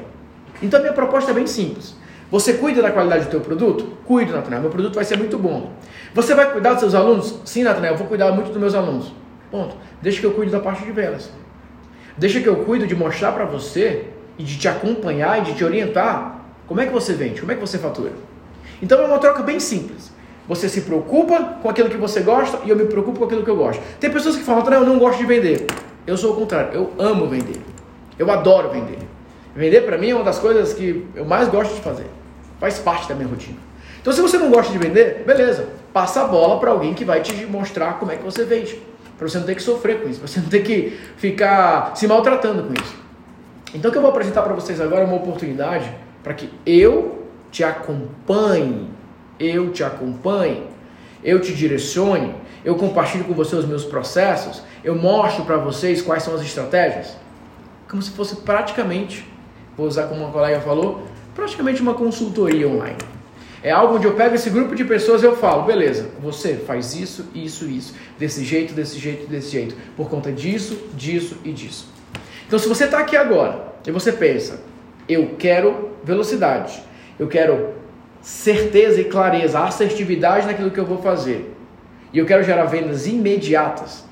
[0.64, 1.96] Então minha proposta é bem simples.
[2.32, 3.98] Você cuida da qualidade do teu produto?
[4.06, 4.62] Cuido, Natanael.
[4.62, 5.74] Meu produto vai ser muito bom.
[6.14, 7.42] Você vai cuidar dos seus alunos?
[7.44, 9.12] Sim, Natanael, eu vou cuidar muito dos meus alunos.
[9.52, 9.76] Ponto.
[10.02, 11.30] Deixa que eu cuide da parte de vendas.
[12.18, 14.06] Deixa que eu cuido de mostrar para você
[14.40, 17.56] e de te acompanhar e de te orientar como é que você vende, como é
[17.56, 18.14] que você fatura.
[18.82, 20.15] Então é uma troca bem simples.
[20.48, 23.50] Você se preocupa com aquilo que você gosta e eu me preocupo com aquilo que
[23.50, 23.82] eu gosto.
[24.00, 25.66] Tem pessoas que falam, Natanael, eu não gosto de vender.
[26.06, 27.60] Eu sou o contrário, eu amo vender.
[28.18, 29.00] Eu adoro vender.
[29.56, 32.06] Vender para mim é uma das coisas que eu mais gosto de fazer.
[32.60, 33.58] Faz parte da minha rotina.
[34.02, 35.70] Então, se você não gosta de vender, beleza.
[35.92, 38.80] Passa a bola para alguém que vai te mostrar como é que você vende.
[39.18, 42.64] Para você não ter que sofrer com isso, você não ter que ficar se maltratando
[42.64, 42.96] com isso.
[43.74, 47.24] Então, o que eu vou apresentar para vocês agora é uma oportunidade para que eu
[47.50, 48.90] te acompanhe,
[49.40, 50.64] eu te acompanhe,
[51.24, 56.24] eu te direcione, eu compartilhe com você os meus processos, eu mostro para vocês quais
[56.24, 57.16] são as estratégias,
[57.88, 59.26] como se fosse praticamente
[59.78, 62.98] vou usar como uma colega falou, praticamente uma consultoria online.
[63.62, 66.94] É algo onde eu pego esse grupo de pessoas e eu falo, beleza, você faz
[66.94, 71.90] isso, isso, isso, desse jeito, desse jeito, desse jeito, por conta disso, disso e disso.
[72.48, 74.62] Então, se você está aqui agora e você pensa,
[75.10, 76.84] eu quero velocidade,
[77.18, 77.74] Eu quero
[78.26, 81.56] certeza e clareza, assertividade naquilo que eu vou fazer.
[82.12, 84.04] E eu quero gerar vendas imediatas.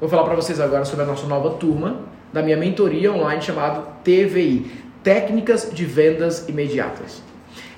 [0.00, 2.00] Vou falar para vocês agora sobre a nossa nova turma
[2.32, 7.22] da minha mentoria online chamada TVI, Técnicas de Vendas Imediatas.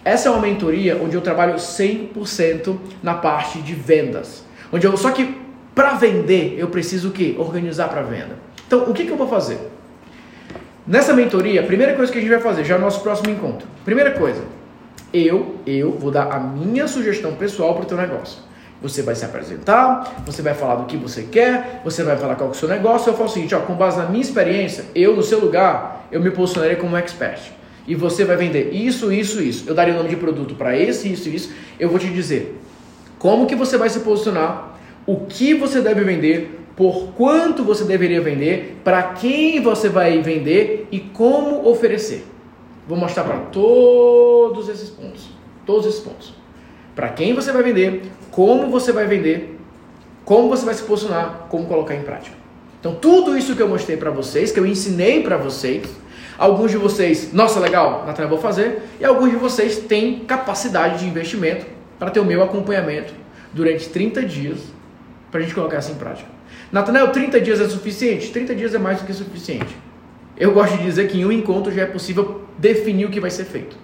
[0.05, 4.45] Essa é uma mentoria onde eu trabalho 100% na parte de vendas.
[4.73, 5.37] Onde eu, só que
[5.75, 7.35] para vender eu preciso o quê?
[7.37, 8.39] Organizar para venda.
[8.69, 9.59] Então, o que, que eu vou fazer?
[10.87, 13.31] Nessa mentoria, a primeira coisa que a gente vai fazer, já é o nosso próximo
[13.31, 13.67] encontro.
[13.85, 14.43] Primeira coisa,
[15.17, 18.39] eu, eu vou dar a minha sugestão pessoal para o teu negócio.
[18.83, 22.51] Você vai se apresentar, você vai falar do que você quer, você vai falar qual
[22.51, 23.09] é o seu negócio.
[23.09, 26.21] Eu falo o seguinte, ó, com base na minha experiência, eu no seu lugar, eu
[26.21, 27.53] me posicionarei como um expert.
[27.89, 29.65] E você vai vender isso, isso, isso.
[29.67, 31.53] Eu daria o nome de produto para esse, isso, isso.
[31.79, 32.59] Eu vou te dizer
[33.19, 38.21] como que você vai se posicionar, o que você deve vender, por quanto você deveria
[38.21, 42.25] vender, para quem você vai vender e como oferecer.
[42.87, 45.29] Vou mostrar para todos esses pontos,
[45.65, 46.35] todos esses pontos.
[46.95, 49.59] Para quem você vai vender, como você vai vender,
[50.25, 52.37] como você vai se posicionar, como colocar em prática.
[52.81, 55.89] Então, tudo isso que eu mostrei para vocês, que eu ensinei para vocês,
[56.39, 61.07] alguns de vocês, nossa, legal, Natália, vou fazer, e alguns de vocês têm capacidade de
[61.07, 61.67] investimento
[61.99, 63.13] para ter o meu acompanhamento
[63.53, 64.59] durante 30 dias
[65.31, 66.29] para a gente colocar isso em prática.
[66.71, 68.31] Natanael, 30 dias é suficiente?
[68.31, 69.77] 30 dias é mais do que suficiente.
[70.39, 73.31] Eu gosto de dizer que em um encontro já é possível definir o que vai
[73.31, 73.77] ser feito.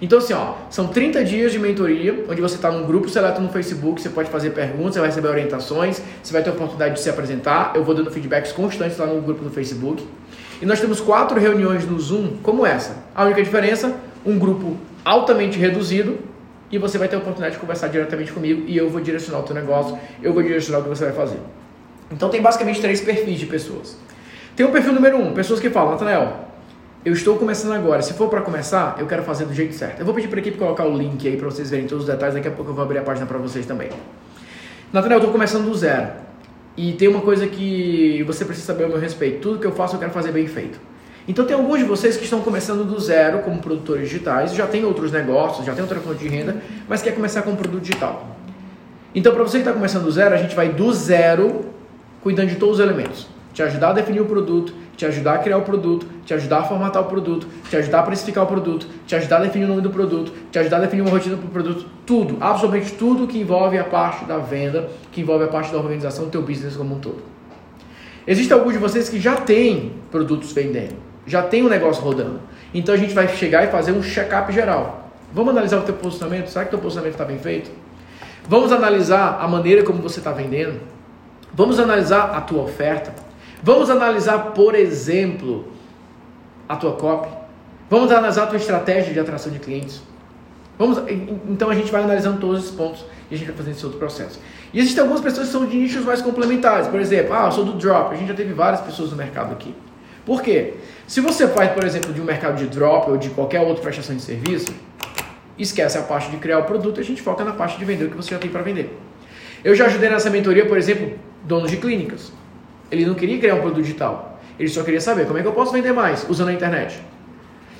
[0.00, 3.48] Então, assim, ó, são 30 dias de mentoria, onde você está num grupo seleto no
[3.48, 7.00] Facebook, você pode fazer perguntas, você vai receber orientações, você vai ter a oportunidade de
[7.00, 7.72] se apresentar.
[7.74, 10.06] Eu vou dando feedbacks constantes lá no grupo do Facebook.
[10.62, 12.96] E nós temos quatro reuniões no Zoom, como essa.
[13.12, 16.18] A única diferença, um grupo altamente reduzido,
[16.70, 19.42] e você vai ter a oportunidade de conversar diretamente comigo e eu vou direcionar o
[19.42, 21.38] teu negócio, eu vou direcionar o que você vai fazer.
[22.10, 23.96] Então tem basicamente três perfis de pessoas.
[24.58, 26.48] Tem o perfil número um, pessoas que falam, Natanael,
[27.04, 28.02] eu estou começando agora.
[28.02, 30.00] Se for para começar, eu quero fazer do jeito certo.
[30.00, 32.10] Eu vou pedir para a equipe colocar o link aí para vocês verem todos os
[32.10, 32.34] detalhes.
[32.34, 33.88] Daqui a pouco eu vou abrir a página para vocês também.
[34.92, 36.08] Natanael, eu estou começando do zero.
[36.76, 39.38] E tem uma coisa que você precisa saber ao meu respeito.
[39.42, 40.80] Tudo que eu faço eu quero fazer bem feito.
[41.28, 44.84] Então tem alguns de vocês que estão começando do zero como produtores digitais, já tem
[44.84, 46.56] outros negócios, já tem outra fonte de renda,
[46.88, 48.36] mas quer começar com um produto digital.
[49.14, 51.60] Então para você que está começando do zero, a gente vai do zero
[52.20, 53.37] cuidando de todos os elementos.
[53.58, 56.62] Te ajudar a definir o produto, te ajudar a criar o produto, te ajudar a
[56.62, 59.80] formatar o produto, te ajudar a precificar o produto, te ajudar a definir o nome
[59.80, 63.36] do produto, te ajudar a definir uma rotina para o produto, tudo, absolutamente tudo que
[63.36, 66.94] envolve a parte da venda, que envolve a parte da organização do teu business como
[66.94, 67.20] um todo.
[68.28, 70.94] Existem alguns de vocês que já têm produtos vendendo
[71.26, 72.38] já tem um negócio rodando.
[72.72, 75.10] Então a gente vai chegar e fazer um check-up geral.
[75.32, 76.46] Vamos analisar o teu posicionamento?
[76.46, 77.72] Será que o teu posicionamento está bem feito?
[78.48, 80.80] Vamos analisar a maneira como você está vendendo?
[81.52, 83.27] Vamos analisar a tua oferta?
[83.62, 85.68] Vamos analisar, por exemplo,
[86.68, 87.28] a tua copy?
[87.90, 90.02] Vamos analisar a tua estratégia de atração de clientes?
[90.78, 90.98] Vamos,
[91.48, 93.98] então a gente vai analisando todos esses pontos e a gente vai fazendo esse outro
[93.98, 94.38] processo.
[94.72, 96.86] E existem algumas pessoas que são de nichos mais complementares.
[96.86, 98.14] Por exemplo, ah, eu sou do drop.
[98.14, 99.74] A gente já teve várias pessoas no mercado aqui.
[100.24, 100.74] Por quê?
[101.06, 104.14] Se você faz, por exemplo, de um mercado de drop ou de qualquer outra prestação
[104.14, 104.72] de serviço,
[105.58, 108.04] esquece a parte de criar o produto e a gente foca na parte de vender
[108.04, 108.96] o que você já tem para vender.
[109.64, 112.30] Eu já ajudei nessa mentoria, por exemplo, donos de clínicas.
[112.90, 114.38] Ele não queria criar um produto digital.
[114.58, 116.98] Ele só queria saber como é que eu posso vender mais usando a internet.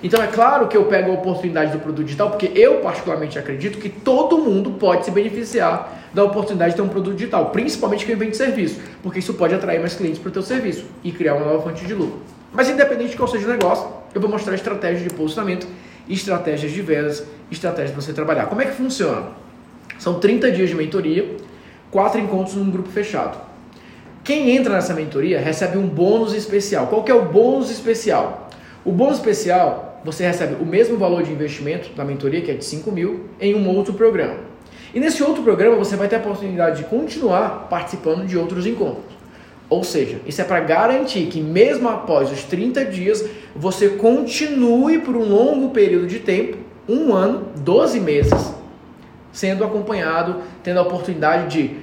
[0.02, 3.78] Então é claro que eu pego a oportunidade do produto digital, porque eu particularmente acredito
[3.78, 8.14] que todo mundo pode se beneficiar da oportunidade de ter um produto digital, principalmente quem
[8.14, 11.46] vende serviço, porque isso pode atrair mais clientes para o teu serviço e criar uma
[11.46, 12.20] nova fonte de lucro.
[12.52, 15.66] Mas independente de qual seja o negócio, eu vou mostrar estratégias de posicionamento,
[16.08, 18.46] estratégias de vendas, estratégias para você trabalhar.
[18.46, 19.26] Como é que funciona?
[19.98, 21.36] São 30 dias de mentoria,
[21.90, 23.47] quatro encontros num grupo fechado.
[24.28, 26.88] Quem entra nessa mentoria recebe um bônus especial.
[26.88, 28.50] Qual que é o bônus especial?
[28.84, 32.62] O bônus especial, você recebe o mesmo valor de investimento da mentoria, que é de
[32.62, 34.34] 5 mil, em um outro programa.
[34.92, 39.16] E nesse outro programa você vai ter a oportunidade de continuar participando de outros encontros.
[39.66, 43.24] Ou seja, isso é para garantir que mesmo após os 30 dias,
[43.56, 48.52] você continue por um longo período de tempo, um ano, 12 meses,
[49.32, 51.76] sendo acompanhado, tendo a oportunidade de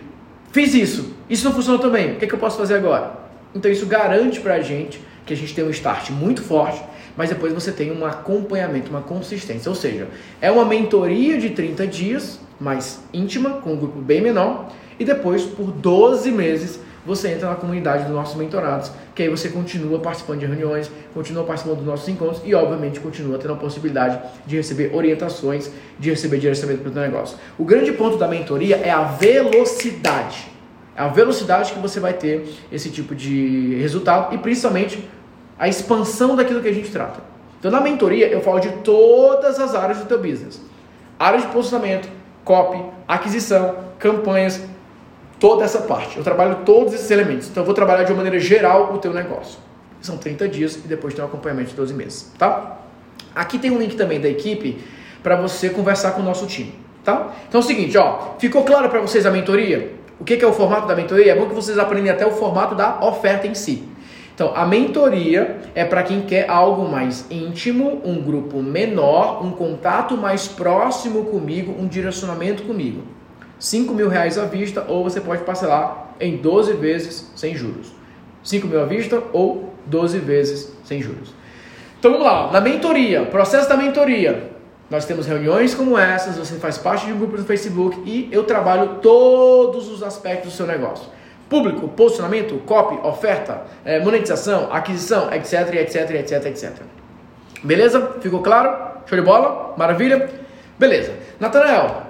[0.52, 3.14] fiz isso, isso não funcionou também, o que, é que eu posso fazer agora?
[3.54, 6.84] Então isso garante para a gente que a gente tem um start muito forte,
[7.18, 9.70] mas depois você tem um acompanhamento, uma consistência.
[9.70, 10.08] Ou seja,
[10.40, 15.44] é uma mentoria de 30 dias, mais íntima, com um grupo bem menor, e depois
[15.44, 20.40] por 12 meses você entra na comunidade dos nossos mentorados, que aí você continua participando
[20.40, 24.92] de reuniões, continua participando dos nossos encontros e, obviamente, continua tendo a possibilidade de receber
[24.94, 27.38] orientações, de receber direcionamento para o seu negócio.
[27.60, 30.55] O grande ponto da mentoria é a velocidade.
[30.96, 35.08] É a velocidade que você vai ter esse tipo de resultado e, principalmente,
[35.60, 37.22] a expansão daquilo que a gente trata.
[37.60, 40.62] Então, na mentoria, eu falo de todas as áreas do teu business.
[41.20, 42.08] Área de posicionamento,
[42.44, 44.64] copy, aquisição, campanhas,
[45.40, 46.18] toda essa parte.
[46.18, 47.50] Eu trabalho todos esses elementos.
[47.50, 49.60] Então, eu vou trabalhar de uma maneira geral o teu negócio.
[50.00, 52.78] São 30 dias e depois tem um acompanhamento de 12 meses, tá?
[53.34, 54.78] Aqui tem um link também da equipe
[55.24, 57.34] para você conversar com o nosso time, tá?
[57.50, 59.95] Então é o seguinte, ó, ficou claro para vocês a mentoria?
[60.20, 61.32] O que é o formato da mentoria?
[61.32, 63.84] É bom que vocês aprendem até o formato da oferta em si.
[64.34, 70.18] Então, a mentoria é para quem quer algo mais íntimo, um grupo menor, um contato
[70.18, 73.04] mais próximo comigo, um direcionamento comigo.
[73.58, 77.94] 5 mil reais à vista ou você pode parcelar em 12 vezes sem juros.
[78.44, 81.34] 5 mil à vista ou 12 vezes sem juros.
[81.98, 84.55] Então vamos lá, na mentoria, processo da mentoria.
[84.90, 88.44] Nós temos reuniões como essas, você faz parte de um grupo no Facebook e eu
[88.44, 91.08] trabalho todos os aspectos do seu negócio.
[91.50, 96.74] Público, posicionamento, copy, oferta, é, monetização, aquisição, etc, etc, etc, etc.
[97.64, 98.14] Beleza?
[98.22, 98.96] Ficou claro?
[99.08, 99.74] Show de bola?
[99.78, 100.30] Maravilha?
[100.78, 101.14] Beleza.
[101.40, 102.04] Natanael,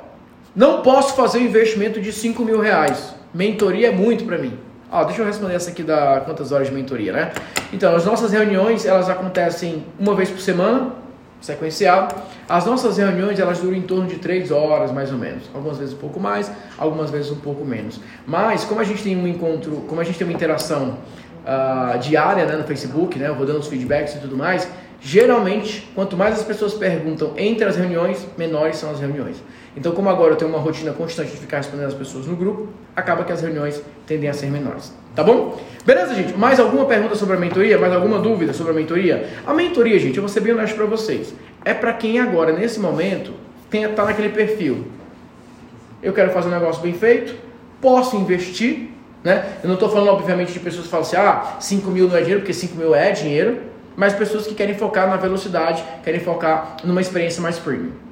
[0.55, 3.13] não posso fazer um investimento de 5 mil reais.
[3.33, 4.57] Mentoria é muito para mim.
[4.91, 7.31] Ah, deixa eu responder essa aqui da quantas horas de mentoria, né?
[7.73, 10.93] Então, as nossas reuniões, elas acontecem uma vez por semana,
[11.45, 12.15] sequenciado.
[12.49, 15.43] As nossas reuniões elas duram em torno de 3 horas, mais ou menos.
[15.53, 17.99] Algumas vezes um pouco mais, algumas vezes um pouco menos.
[18.25, 20.97] Mas como a gente tem um encontro, como a gente tem uma interação
[21.45, 24.67] uh, diária né, no Facebook, né, eu vou dando os feedbacks e tudo mais,
[24.99, 29.37] geralmente, quanto mais as pessoas perguntam entre as reuniões, menores são as reuniões.
[29.75, 32.67] Então, como agora eu tenho uma rotina constante de ficar respondendo as pessoas no grupo,
[32.95, 34.93] acaba que as reuniões tendem a ser menores.
[35.13, 35.59] Tá bom?
[35.85, 36.33] Beleza, gente?
[36.37, 37.77] Mais alguma pergunta sobre a mentoria?
[37.77, 39.29] Mais alguma dúvida sobre a mentoria?
[39.45, 41.33] A mentoria, gente, eu vou ser bem honesto para vocês.
[41.63, 43.33] É para quem agora, nesse momento,
[43.69, 44.87] tem, tá naquele perfil.
[46.01, 47.35] Eu quero fazer um negócio bem feito,
[47.81, 48.89] posso investir,
[49.23, 49.57] né?
[49.61, 52.21] Eu não estou falando, obviamente, de pessoas que falam assim, ah, 5 mil não é
[52.21, 53.57] dinheiro, porque 5 mil é dinheiro,
[53.95, 58.04] mas pessoas que querem focar na velocidade, querem focar numa experiência mais premium.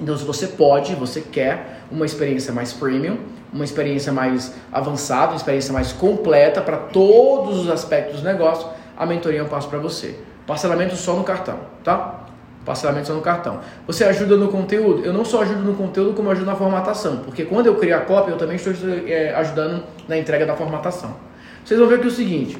[0.00, 3.18] Então, se você pode, você quer uma experiência mais premium,
[3.52, 9.04] uma experiência mais avançada, uma experiência mais completa para todos os aspectos do negócio, a
[9.04, 10.16] mentoria é um passo para você.
[10.46, 12.20] Parcelamento só no cartão, tá?
[12.64, 13.60] Parcelamento só no cartão.
[13.86, 15.04] Você ajuda no conteúdo?
[15.04, 17.18] Eu não só ajudo no conteúdo, como ajudo na formatação.
[17.18, 18.72] Porque quando eu crio a cópia, eu também estou
[19.06, 21.16] é, ajudando na entrega da formatação.
[21.64, 22.58] Vocês vão ver que é o seguinte: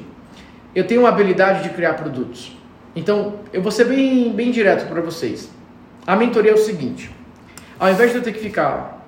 [0.74, 2.56] eu tenho uma habilidade de criar produtos.
[2.94, 5.50] Então, eu vou ser bem, bem direto para vocês.
[6.06, 7.10] A mentoria é o seguinte:
[7.80, 9.06] ao invés de eu ter que ficar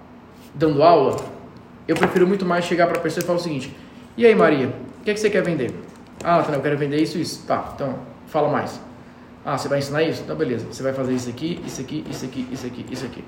[0.55, 1.17] dando aula,
[1.87, 3.77] eu prefiro muito mais chegar para a pessoa e falar o seguinte:
[4.17, 4.69] E aí, Maria,
[5.01, 5.75] o que, é que você quer vender?
[6.25, 7.45] Ah, Natanael, eu quero vender isso e isso.
[7.47, 8.81] Tá, então fala mais.
[9.45, 10.25] Ah, você vai ensinar isso?
[10.25, 10.67] Tá, beleza.
[10.71, 13.25] Você vai fazer isso aqui, isso aqui, isso aqui, isso aqui, isso aqui.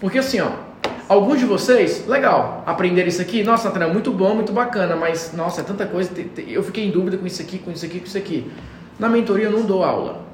[0.00, 0.50] Porque assim, ó,
[1.08, 5.62] alguns de vocês, legal, aprender isso aqui, nossa, Natanael, muito bom, muito bacana, mas nossa,
[5.62, 6.10] é tanta coisa,
[6.46, 8.50] eu fiquei em dúvida com isso aqui, com isso aqui, com isso aqui.
[8.98, 10.26] Na mentoria eu não dou aula.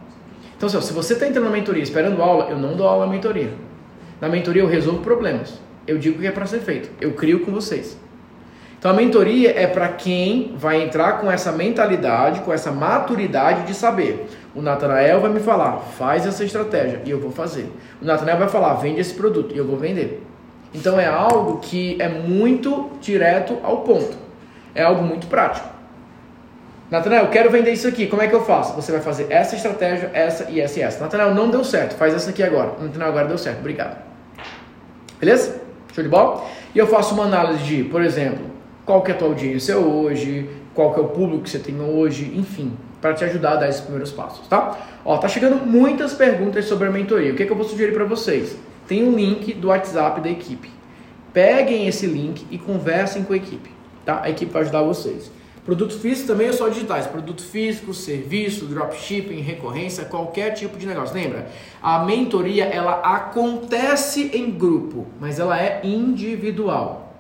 [0.57, 3.13] Então, assim, se você está entrando na mentoria esperando aula, eu não dou aula na
[3.13, 3.66] mentoria.
[4.21, 5.61] Na mentoria eu resolvo problemas.
[5.87, 6.91] Eu digo o que é para ser feito.
[7.01, 7.99] Eu crio com vocês.
[8.79, 13.75] Então a mentoria é para quem vai entrar com essa mentalidade, com essa maturidade de
[13.75, 14.29] saber.
[14.55, 17.71] O Natanael vai me falar, faz essa estratégia e eu vou fazer.
[18.01, 20.23] O Natanael vai falar, vende esse produto e eu vou vender.
[20.75, 24.17] Então é algo que é muito direto ao ponto.
[24.75, 25.69] É algo muito prático.
[26.91, 28.75] Natanael, eu quero vender isso aqui, como é que eu faço?
[28.75, 31.03] Você vai fazer essa estratégia, essa e essa e essa.
[31.03, 32.75] Natanael, não deu certo, faz essa aqui agora.
[32.81, 34.06] Natanael, agora deu certo, obrigado.
[35.19, 35.61] Beleza?
[35.95, 36.45] Show de bola?
[36.75, 38.45] E eu faço uma análise de, por exemplo,
[38.85, 41.81] qual que é a tua audiência hoje, qual que é o público que você tem
[41.81, 44.77] hoje, enfim, para te ajudar a dar esses primeiros passos, tá?
[45.05, 47.33] Ó, tá chegando muitas perguntas sobre a mentoria.
[47.33, 48.57] O que, é que eu vou sugerir para vocês?
[48.87, 50.71] Tem um link do WhatsApp da equipe.
[51.33, 53.71] Peguem esse link e conversem com a equipe,
[54.05, 54.21] tá?
[54.23, 55.31] A equipe vai ajudar vocês.
[55.67, 57.09] Produto físico também é só digitais.
[57.09, 61.13] Produto físico, serviço, dropshipping, recorrência, qualquer tipo de negócio.
[61.13, 61.49] Lembra?
[61.83, 67.13] A mentoria ela acontece em grupo, mas ela é individual.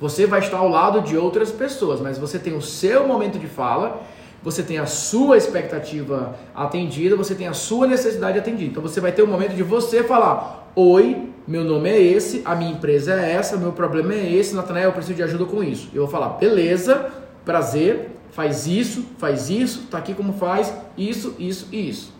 [0.00, 3.48] Você vai estar ao lado de outras pessoas, mas você tem o seu momento de
[3.48, 4.02] fala,
[4.40, 8.70] você tem a sua expectativa atendida, você tem a sua necessidade atendida.
[8.70, 12.54] Então você vai ter o momento de você falar: Oi, meu nome é esse, a
[12.54, 15.88] minha empresa é essa, meu problema é esse, Natanael, eu preciso de ajuda com isso.
[15.92, 21.68] Eu vou falar: Beleza prazer, faz isso, faz isso, tá aqui como faz, isso, isso
[21.70, 22.12] e isso.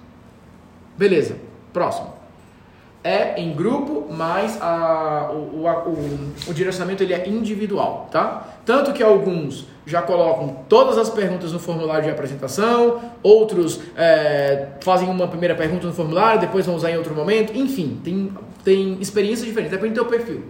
[0.96, 1.36] Beleza,
[1.72, 2.14] próximo.
[3.02, 8.48] É em grupo, mas a, o, o, o, direcionamento ele é individual, tá?
[8.64, 15.10] Tanto que alguns já colocam todas as perguntas no formulário de apresentação, outros é, fazem
[15.10, 18.32] uma primeira pergunta no formulário, depois vão usar em outro momento, enfim, tem,
[18.64, 20.42] tem experiências diferentes, depende do teu perfil.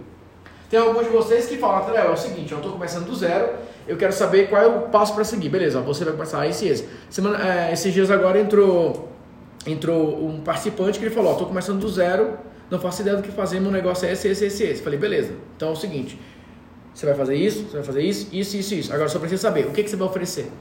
[0.69, 3.49] Tem alguns de vocês que falam, é o seguinte, eu estou começando do zero,
[3.87, 5.49] eu quero saber qual é o passo para seguir.
[5.49, 6.87] Beleza, você vai começar esse e esse.
[7.09, 9.09] Semana, é, esses dias agora entrou
[9.67, 12.37] entrou um participante que ele falou, tô começando do zero,
[12.69, 14.81] não faço ideia do que fazer, meu negócio é esse, esse, esse, esse.
[14.83, 15.33] Falei, beleza.
[15.55, 16.19] Então é o seguinte,
[16.93, 18.93] você vai fazer isso, você vai fazer isso, isso, isso, isso.
[18.93, 20.51] Agora só precisa saber o que, que você vai oferecer.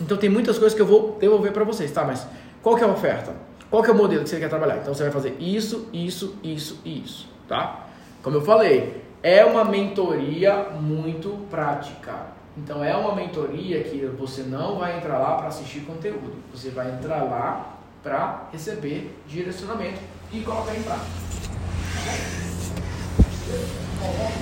[0.00, 2.04] Então tem muitas coisas que eu vou devolver para vocês, tá?
[2.04, 2.26] Mas
[2.62, 3.32] qual que é a oferta?
[3.70, 4.78] Qual que é o modelo que você quer trabalhar?
[4.78, 7.86] Então você vai fazer isso, isso, isso e isso, tá?
[8.22, 12.37] Como eu falei, é uma mentoria muito prática.
[12.62, 16.34] Então é uma mentoria que você não vai entrar lá para assistir conteúdo.
[16.52, 20.00] Você vai entrar lá para receber direcionamento
[20.32, 21.28] e colocar em prática.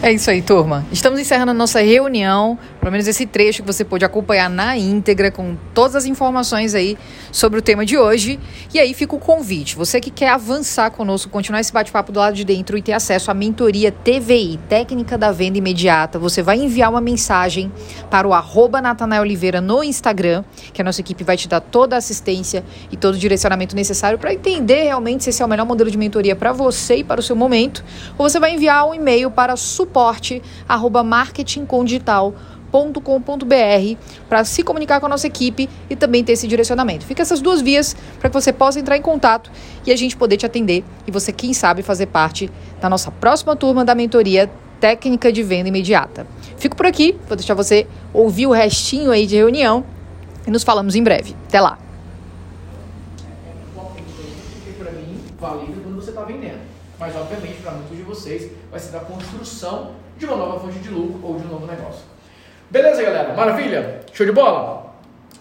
[0.02, 0.86] É isso aí, turma.
[0.92, 5.32] Estamos encerrando a nossa reunião, pelo menos esse trecho que você pôde acompanhar na íntegra,
[5.32, 6.98] com todas as informações aí
[7.32, 8.38] sobre o tema de hoje.
[8.72, 9.74] E aí fica o convite.
[9.74, 13.30] Você que quer avançar conosco, continuar esse bate-papo do lado de dentro e ter acesso
[13.30, 17.72] à mentoria TVI, Técnica da Venda Imediata, você vai enviar uma mensagem
[18.10, 21.96] para o arroba Natanael Oliveira no Instagram, que a nossa equipe vai te dar toda
[21.96, 25.66] a assistência e todo o direcionamento necessário para entender realmente se esse é o melhor
[25.66, 27.82] modelo de mentoria para você e para o seu momento.
[28.16, 33.96] Ou você vai enviar um e-mail para suporte arroba marketingcondigital.com.br
[34.28, 37.04] para se comunicar com a nossa equipe e também ter esse direcionamento.
[37.04, 39.50] Fica essas duas vias para que você possa entrar em contato
[39.86, 43.54] e a gente poder te atender e você, quem sabe, fazer parte da nossa próxima
[43.54, 46.26] turma da mentoria técnica de venda imediata.
[46.56, 49.84] Fico por aqui, vou deixar você ouvir o restinho aí de reunião
[50.46, 51.34] e nos falamos em breve.
[51.48, 51.78] Até lá.
[54.78, 56.60] Para mim, valida quando você está vendendo.
[57.06, 60.88] Mas, obviamente, para muitos de vocês, vai ser da construção de uma nova fonte de
[60.88, 62.02] lucro ou de um novo negócio.
[62.68, 63.32] Beleza, galera?
[63.32, 64.00] Maravilha?
[64.12, 64.92] Show de bola?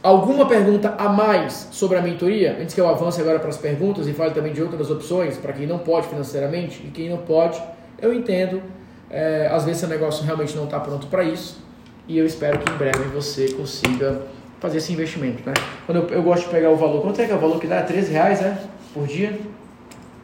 [0.03, 2.55] Alguma pergunta a mais sobre a mentoria?
[2.61, 5.53] Antes que eu avance agora para as perguntas e fale também de outras opções para
[5.53, 7.59] quem não pode financeiramente e quem não pode,
[7.99, 8.61] eu entendo.
[9.09, 11.63] É, às vezes seu negócio realmente não está pronto para isso
[12.07, 14.22] e eu espero que em breve você consiga
[14.59, 15.53] fazer esse investimento, né?
[15.88, 17.66] Quando eu, eu, gosto de pegar o valor, quanto é que é o valor que
[17.66, 17.82] dá?
[17.82, 18.55] 13 reais, né?
[18.93, 19.39] Por dia?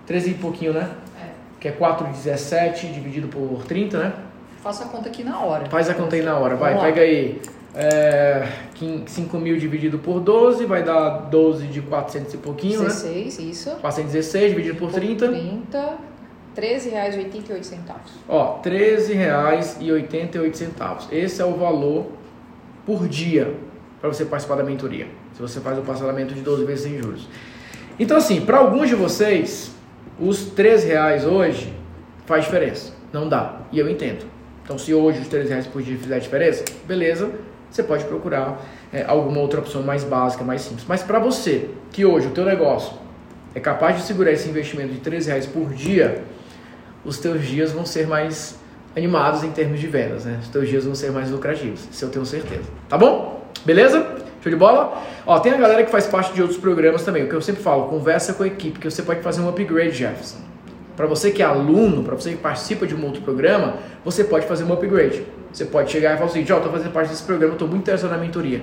[0.06, 0.88] 13 e pouquinho, né?
[1.62, 4.14] Que é 4,17 dividido por 30, né?
[4.64, 5.68] Faça a conta aqui na hora.
[5.68, 7.40] Faz a conta aí na hora, vai, pega aí.
[7.74, 8.48] É,
[9.06, 13.10] 5 mil dividido por 12 vai dar 12 de 400 e pouquinho, 16, né?
[13.24, 13.70] 16, isso.
[13.80, 15.26] 416 dividido por, por 30.
[15.28, 15.98] 30,
[16.58, 17.78] R$ 13,88.
[18.28, 21.08] Ó, R$ 13,88.
[21.12, 22.08] Esse é o valor
[22.86, 23.56] por dia
[24.02, 25.08] para você participar da mentoria.
[25.34, 27.30] Se você faz o parcelamento de 12 vezes sem juros.
[28.00, 29.72] Então, assim, para alguns de vocês,
[30.22, 31.74] os 13 reais hoje
[32.26, 32.94] faz diferença.
[33.12, 33.62] Não dá.
[33.72, 34.26] E eu entendo.
[34.64, 37.32] Então, se hoje os 13 reais por dia fizer diferença, beleza,
[37.70, 38.62] você pode procurar
[38.94, 40.86] é, alguma outra opção mais básica, mais simples.
[40.88, 42.94] Mas para você, que hoje o teu negócio
[43.56, 46.24] é capaz de segurar esse investimento de 13 reais por dia,
[47.04, 48.60] os teus dias vão ser mais
[48.96, 50.38] animados em termos de vendas, né?
[50.42, 52.64] Os teus dias vão ser mais lucrativos, isso eu tenho certeza.
[52.88, 53.50] Tá bom?
[53.66, 54.16] Beleza?
[54.42, 55.02] Show de bola?
[55.26, 57.24] Ó, tem a galera que faz parte de outros programas também.
[57.24, 59.92] O que eu sempre falo, conversa com a equipe, que você pode fazer um upgrade,
[59.92, 60.40] Jefferson.
[60.98, 64.48] Para você que é aluno, para você que participa de um outro programa, você pode
[64.48, 65.24] fazer um upgrade.
[65.54, 68.12] Você pode chegar e falar assim, ó, estou fazendo parte desse programa, estou muito interessado
[68.12, 68.62] na mentoria.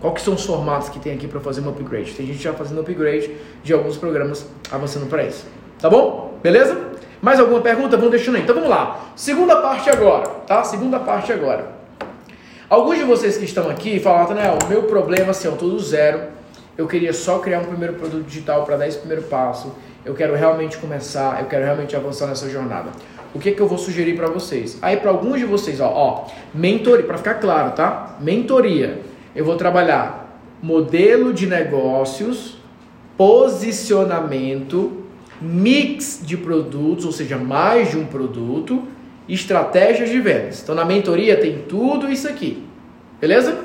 [0.00, 2.12] Qual que são os formatos que tem aqui para fazer um upgrade?
[2.14, 3.30] Tem gente já fazendo upgrade
[3.62, 5.46] de alguns programas avançando para isso.
[5.78, 6.38] Tá bom?
[6.42, 6.76] Beleza?
[7.20, 7.96] Mais alguma pergunta?
[7.96, 8.42] Vamos deixando aí.
[8.42, 9.12] Então vamos lá.
[9.14, 10.64] Segunda parte agora, tá?
[10.64, 11.71] Segunda parte agora.
[12.72, 15.78] Alguns de vocês que estão aqui falam, Nathanael, o meu problema assim, eu estou do
[15.78, 16.22] zero,
[16.74, 19.74] eu queria só criar um primeiro produto digital para dar esse primeiro passo,
[20.06, 22.88] eu quero realmente começar, eu quero realmente avançar nessa jornada.
[23.34, 24.78] O que, que eu vou sugerir para vocês?
[24.80, 28.16] Aí para alguns de vocês, ó, ó mentoria, para ficar claro, tá?
[28.18, 29.02] Mentoria.
[29.36, 32.56] Eu vou trabalhar modelo de negócios,
[33.18, 35.04] posicionamento,
[35.42, 38.88] mix de produtos, ou seja, mais de um produto,
[39.28, 40.62] estratégias de vendas.
[40.62, 42.64] Então na mentoria tem tudo isso aqui.
[43.20, 43.58] Beleza?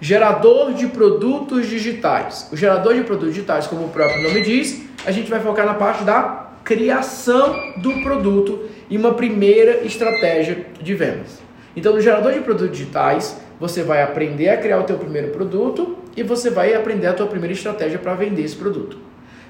[0.00, 2.48] Gerador de produtos digitais.
[2.52, 5.74] O gerador de produtos digitais, como o próprio nome diz, a gente vai focar na
[5.74, 11.40] parte da criação do produto e uma primeira estratégia de vendas.
[11.74, 15.96] Então, no gerador de produtos digitais, você vai aprender a criar o teu primeiro produto
[16.16, 18.98] e você vai aprender a tua primeira estratégia para vender esse produto.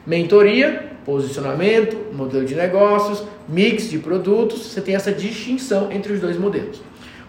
[0.07, 6.37] Mentoria, posicionamento, modelo de negócios, mix de produtos, você tem essa distinção entre os dois
[6.37, 6.83] modelos.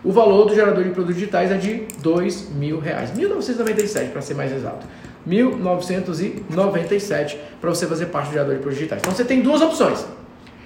[0.03, 4.33] O valor do gerador de produtos digitais é de dois mil reais, 1.997 para ser
[4.33, 4.85] mais exato.
[5.27, 9.01] 1.997 para você fazer parte do gerador de produtos digitais.
[9.01, 10.05] Então você tem duas opções.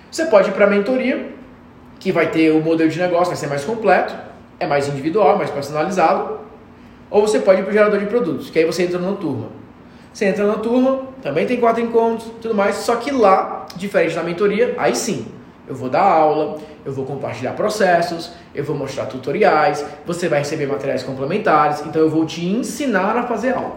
[0.09, 1.29] Você pode ir para a mentoria,
[1.99, 4.15] que vai ter o modelo de negócio, vai ser mais completo,
[4.59, 6.39] é mais individual, mais personalizado.
[7.09, 9.49] Ou você pode ir para o gerador de produtos, que aí você entra numa turma.
[10.17, 14.23] Você entra na turma, também tem quatro encontros, tudo mais, só que lá, diferente da
[14.23, 15.27] mentoria, aí sim,
[15.67, 20.65] eu vou dar aula, eu vou compartilhar processos, eu vou mostrar tutoriais, você vai receber
[20.65, 23.75] materiais complementares, então eu vou te ensinar a fazer aula.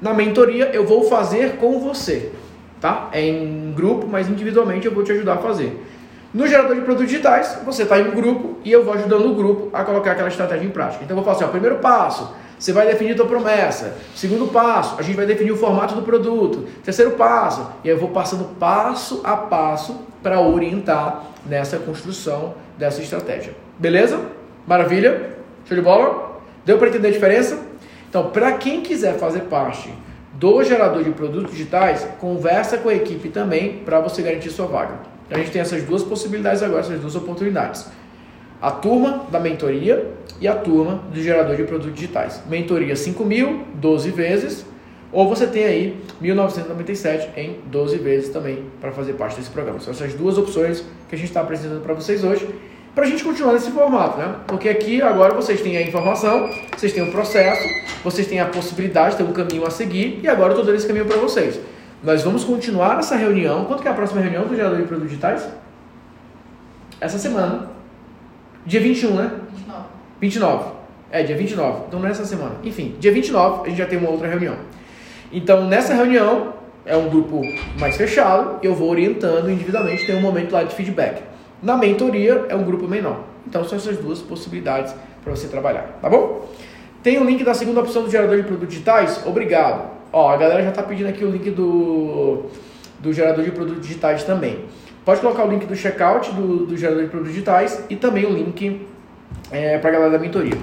[0.00, 2.32] Na mentoria, eu vou fazer com você.
[2.80, 3.10] tá?
[3.12, 5.86] É em grupo, mas individualmente eu vou te ajudar a fazer.
[6.32, 9.34] No gerador de produtos digitais, você está em um grupo e eu vou ajudando o
[9.34, 11.04] grupo a colocar aquela estratégia em prática.
[11.04, 13.96] Então eu vou falar assim, ó, primeiro passo, você vai definir a tua promessa.
[14.14, 16.64] Segundo passo, a gente vai definir o formato do produto.
[16.84, 23.52] Terceiro passo, e eu vou passando passo a passo para orientar nessa construção dessa estratégia.
[23.80, 24.20] Beleza?
[24.64, 25.34] Maravilha?
[25.64, 26.40] Show de bola?
[26.64, 27.58] Deu para entender a diferença?
[28.08, 29.92] Então, para quem quiser fazer parte
[30.34, 35.00] do gerador de produtos digitais, conversa com a equipe também para você garantir sua vaga.
[35.28, 37.88] A gente tem essas duas possibilidades agora, essas duas oportunidades.
[38.62, 40.08] A turma da mentoria
[40.40, 42.40] e a turma do gerador de produtos digitais.
[42.48, 44.64] Mentoria 5 mil, 12 vezes,
[45.10, 49.80] ou você tem aí 1.997 em 12 vezes também para fazer parte desse programa.
[49.80, 52.48] São essas duas opções que a gente está apresentando para vocês hoje,
[52.94, 54.36] para a gente continuar nesse formato, né?
[54.46, 57.68] Porque aqui agora vocês têm a informação, vocês têm o processo,
[58.04, 60.86] vocês têm a possibilidade, tem um caminho a seguir, e agora eu estou dando esse
[60.86, 61.58] caminho para vocês.
[62.00, 63.64] Nós vamos continuar essa reunião.
[63.64, 65.48] Quando que é a próxima reunião do gerador de produtos digitais?
[67.00, 67.71] Essa semana.
[68.64, 69.30] Dia 21, né?
[69.50, 69.84] 29.
[70.20, 70.70] 29.
[71.10, 71.84] É, dia 29.
[71.88, 72.56] Então não é essa semana.
[72.62, 74.56] Enfim, dia 29 a gente já tem uma outra reunião.
[75.32, 76.54] Então nessa reunião
[76.84, 77.42] é um grupo
[77.78, 81.22] mais fechado, eu vou orientando individualmente, tem um momento lá de feedback.
[81.62, 83.24] Na mentoria é um grupo menor.
[83.46, 86.48] Então são essas duas possibilidades para você trabalhar, tá bom?
[87.02, 89.22] Tem o link da segunda opção do gerador de produtos digitais?
[89.26, 89.90] Obrigado.
[90.12, 92.46] Ó, a galera já está pedindo aqui o link do,
[93.00, 94.64] do gerador de produtos digitais também.
[95.04, 98.30] Pode colocar o link do checkout do, do gerador de produtos digitais e também o
[98.30, 98.86] link
[99.50, 100.56] é, para a galera da mentoria.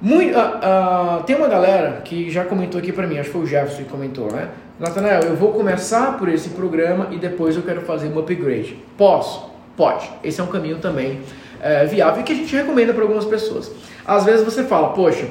[0.00, 3.42] Muito, uh, uh, tem uma galera que já comentou aqui para mim, acho que foi
[3.42, 4.48] o Jefferson que comentou, né?
[4.78, 8.78] Natanael, eu vou começar por esse programa e depois eu quero fazer um upgrade.
[8.96, 9.50] Posso?
[9.76, 10.10] Pode.
[10.24, 11.20] Esse é um caminho também
[11.60, 13.70] é, viável que a gente recomenda para algumas pessoas.
[14.06, 15.26] Às vezes você fala, poxa,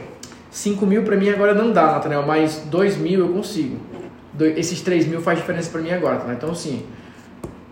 [0.51, 3.77] 5 mil para mim agora não dá, Nathaniel, mas 2 mil eu consigo.
[4.55, 6.31] esses 3 mil faz diferença para mim agora, tá?
[6.31, 6.85] Então, sim,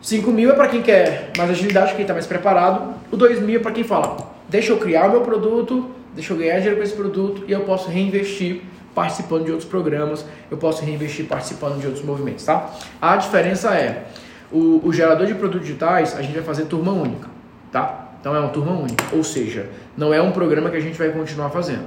[0.01, 2.93] 5 mil é para quem quer mais agilidade, quem está mais preparado.
[3.11, 4.17] O 2 mil é para quem fala,
[4.47, 7.61] deixa eu criar o meu produto, deixa eu ganhar dinheiro com esse produto e eu
[7.61, 8.61] posso reinvestir
[8.93, 12.73] participando de outros programas, eu posso reinvestir participando de outros movimentos, tá?
[12.99, 14.07] A diferença é,
[14.51, 17.29] o, o gerador de produtos digitais, a gente vai fazer turma única,
[17.71, 18.07] tá?
[18.19, 21.09] Então é uma turma única, ou seja, não é um programa que a gente vai
[21.09, 21.85] continuar fazendo.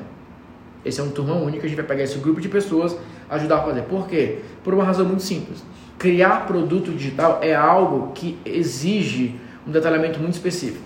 [0.85, 2.97] Esse é um turma única, a gente vai pegar esse grupo de pessoas,
[3.29, 3.83] ajudar a fazer.
[3.83, 4.39] Por quê?
[4.63, 5.63] Por uma razão muito simples.
[6.01, 9.39] Criar produto digital é algo que exige
[9.69, 10.83] um detalhamento muito específico.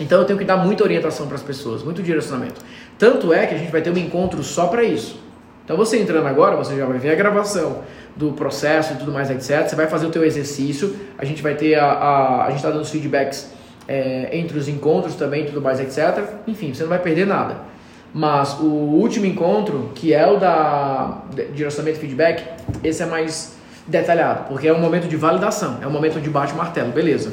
[0.00, 2.58] Então eu tenho que dar muita orientação para as pessoas, muito direcionamento.
[2.98, 5.20] Tanto é que a gente vai ter um encontro só para isso.
[5.62, 7.82] Então você entrando agora, você já vai ver a gravação
[8.16, 9.68] do processo e tudo mais, etc.
[9.68, 12.70] Você vai fazer o teu exercício, a gente vai ter a, a, a gente está
[12.70, 13.52] dando os feedbacks
[13.86, 16.24] é, entre os encontros também, tudo mais, etc.
[16.46, 17.58] Enfim, você não vai perder nada.
[18.14, 22.42] Mas o último encontro, que é o da direcionamento feedback,
[22.82, 23.59] esse é mais
[23.90, 27.32] detalhado, porque é um momento de validação, é um momento de bate martelo, beleza.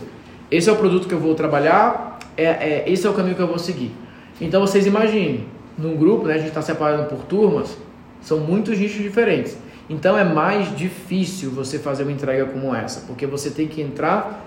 [0.49, 3.41] Esse é o produto que eu vou trabalhar, é, é esse é o caminho que
[3.41, 3.91] eu vou seguir.
[4.41, 5.45] Então vocês imaginem,
[5.77, 7.77] num grupo, né, a gente está separando por turmas,
[8.21, 9.57] são muitos nichos diferentes.
[9.89, 14.45] Então é mais difícil você fazer uma entrega como essa, porque você tem que entrar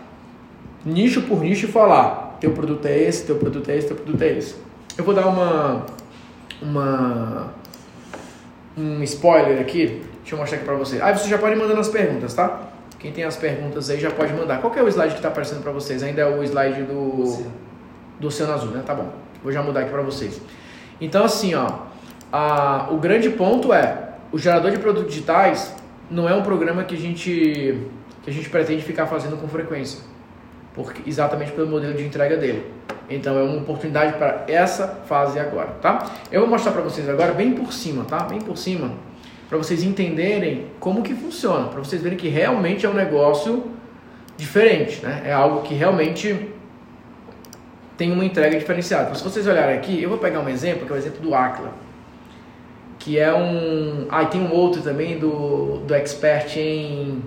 [0.85, 4.21] nicho por nicho e falar: teu produto é esse, teu produto é esse, teu produto
[4.23, 4.55] é esse.
[4.99, 5.87] Eu vou dar uma
[6.61, 7.55] uma
[8.77, 10.03] um spoiler aqui.
[10.31, 11.03] Deixa eu mostrar aqui para você.
[11.03, 12.61] Aí ah, você já pode mandar as perguntas, tá?
[13.01, 14.61] Quem tem as perguntas aí já pode mandar.
[14.61, 16.05] Qual é o slide que está aparecendo para vocês?
[16.05, 17.45] Ainda é o slide do
[18.21, 18.81] do Oceano Azul, né?
[18.87, 19.11] Tá bom.
[19.43, 20.41] Vou já mudar aqui para vocês.
[21.01, 21.67] Então assim, ó,
[22.33, 25.75] a, o grande ponto é o gerador de produtos digitais
[26.09, 27.89] não é um programa que a gente
[28.23, 29.99] que a gente pretende ficar fazendo com frequência,
[30.75, 32.71] porque exatamente pelo modelo de entrega dele.
[33.09, 36.09] Então é uma oportunidade para essa fase agora, tá?
[36.31, 38.21] Eu vou mostrar para vocês agora bem por cima, tá?
[38.21, 38.93] Bem por cima,
[39.51, 43.71] para vocês entenderem como que funciona, para vocês verem que realmente é um negócio
[44.37, 45.25] diferente, né?
[45.27, 46.49] É algo que realmente
[47.99, 49.03] tem uma entrega diferenciada.
[49.05, 51.35] Então, se vocês olharem aqui, eu vou pegar um exemplo, que é o exemplo do
[51.35, 51.73] Aquila,
[52.99, 54.07] que é um...
[54.09, 57.23] Ah, e tem um outro também do, do Expert em,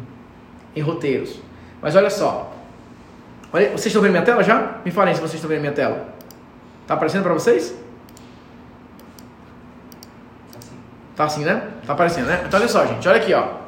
[0.76, 1.40] em roteiros.
[1.80, 2.54] Mas olha só,
[3.54, 4.80] Olha, vocês estão vendo minha tela já?
[4.84, 6.08] Me falem se vocês estão vendo minha tela.
[6.88, 7.70] Tá aparecendo para vocês?
[10.52, 10.76] Tá assim.
[11.16, 11.62] Tá assim, né?
[11.86, 12.44] Tá aparecendo, né?
[12.48, 13.08] Então olha só, gente.
[13.08, 13.64] Olha aqui, ó.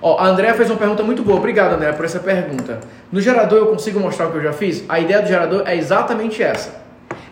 [0.00, 1.38] Ó, a Andrea fez uma pergunta muito boa.
[1.38, 2.80] Obrigado, André, por essa pergunta.
[3.10, 4.84] No gerador eu consigo mostrar o que eu já fiz?
[4.88, 6.82] A ideia do gerador é exatamente essa.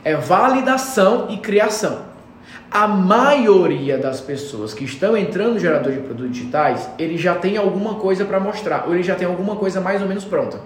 [0.02, 2.06] É validação e criação.
[2.70, 7.56] A maioria das pessoas que estão entrando no gerador de produtos digitais, ele já tem
[7.56, 10.58] alguma coisa para mostrar, ou ele já tem alguma coisa mais ou menos pronta.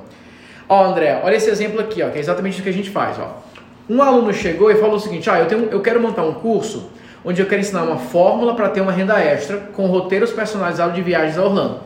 [0.66, 3.18] Ó, André, olha esse exemplo aqui, ó, que é exatamente o que a gente faz,
[3.18, 3.42] ó.
[3.88, 6.90] Um aluno chegou e falou o seguinte: "Ah, eu tenho eu quero montar um curso
[7.24, 11.02] onde eu quero ensinar uma fórmula para ter uma renda extra com roteiros personalizados de
[11.02, 11.80] viagens a Orlando".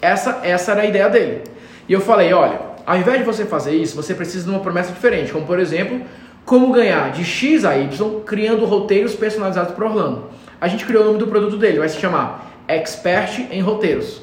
[0.00, 1.42] Essa, essa era a ideia dele.
[1.88, 4.92] E eu falei, olha, ao invés de você fazer isso, você precisa de uma promessa
[4.92, 6.00] diferente, como por exemplo,
[6.44, 10.26] como ganhar de X a Y criando roteiros personalizados para Orlando.
[10.60, 14.22] A gente criou o nome do produto dele, vai se chamar Expert em Roteiros.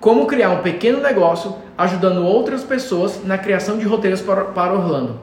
[0.00, 5.20] Como criar um pequeno negócio ajudando outras pessoas na criação de roteiros para, para Orlando.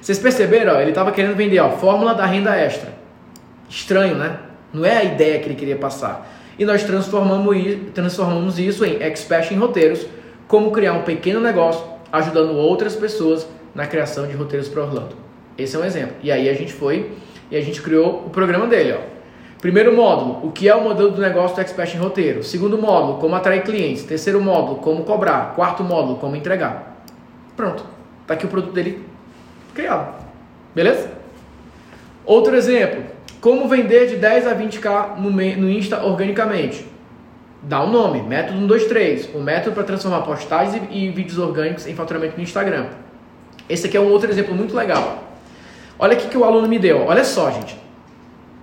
[0.00, 0.74] Vocês perceberam?
[0.74, 2.92] Ó, ele estava querendo vender a fórmula da renda extra.
[3.70, 4.36] Estranho, né?
[4.72, 6.28] Não é a ideia que ele queria passar.
[6.58, 10.06] E nós transformamos, isso em Expert em Roteiros,
[10.46, 15.14] como criar um pequeno negócio ajudando outras pessoas na criação de roteiros para Orlando.
[15.56, 16.16] Esse é um exemplo.
[16.22, 17.12] E aí a gente foi
[17.50, 18.94] e a gente criou o programa dele.
[18.98, 19.20] Ó.
[19.60, 22.42] Primeiro módulo, o que é o modelo do negócio do Expert em Roteiro.
[22.42, 24.02] Segundo módulo, como atrair clientes.
[24.02, 25.54] Terceiro módulo, como cobrar.
[25.54, 27.04] Quarto módulo, como entregar.
[27.56, 27.84] Pronto.
[28.22, 29.04] Está aqui o produto dele
[29.74, 30.14] criado.
[30.74, 31.10] Beleza?
[32.24, 33.02] Outro exemplo,
[33.40, 36.84] como vender de 10 a 20k no, no Insta organicamente.
[37.62, 41.94] Dá um nome, método 123, o método para transformar postagens e, e vídeos orgânicos em
[41.94, 42.86] faturamento no Instagram.
[43.68, 45.24] Esse aqui é um outro exemplo muito legal.
[45.98, 47.04] Olha o que o aluno me deu.
[47.06, 47.76] Olha só, gente.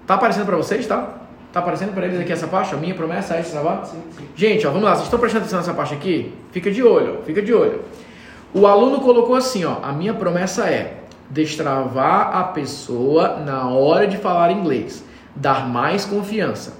[0.08, 1.14] Tá aparecendo para vocês, tá?
[1.54, 2.74] Tá aparecendo para eles aqui essa parte?
[2.74, 3.86] A minha promessa é essa, tá?
[3.86, 4.28] Sim, sim.
[4.36, 4.96] Gente, ó, vamos lá.
[4.96, 6.34] Vocês estão prestando atenção nessa parte aqui?
[6.52, 7.84] Fica de olho, fica de olho.
[8.54, 9.78] O aluno colocou assim, ó.
[9.84, 10.97] A minha promessa é
[11.30, 15.04] destravar a pessoa na hora de falar inglês,
[15.36, 16.78] dar mais confiança.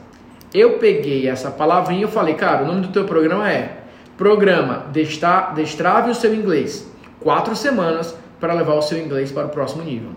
[0.54, 3.78] Eu peguei essa palavrinha e falei, cara, o nome do teu programa é
[4.18, 6.90] Programa Destra Destrave o seu inglês.
[7.20, 10.10] Quatro semanas para levar o seu inglês para o próximo nível.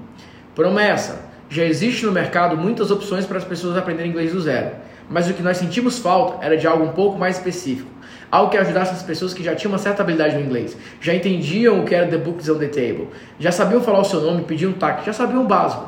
[0.55, 4.71] Promessa: já existe no mercado muitas opções para as pessoas aprenderem inglês do zero,
[5.09, 7.91] mas o que nós sentimos falta era de algo um pouco mais específico.
[8.31, 11.81] Algo que ajudasse as pessoas que já tinham uma certa habilidade no inglês, já entendiam
[11.81, 13.09] o que era The Books on the Table,
[13.41, 15.85] já sabiam falar o seu nome, pedir um taque, já sabiam o básico.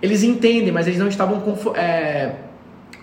[0.00, 1.42] Eles entendem, mas eles não estavam
[1.74, 2.32] é,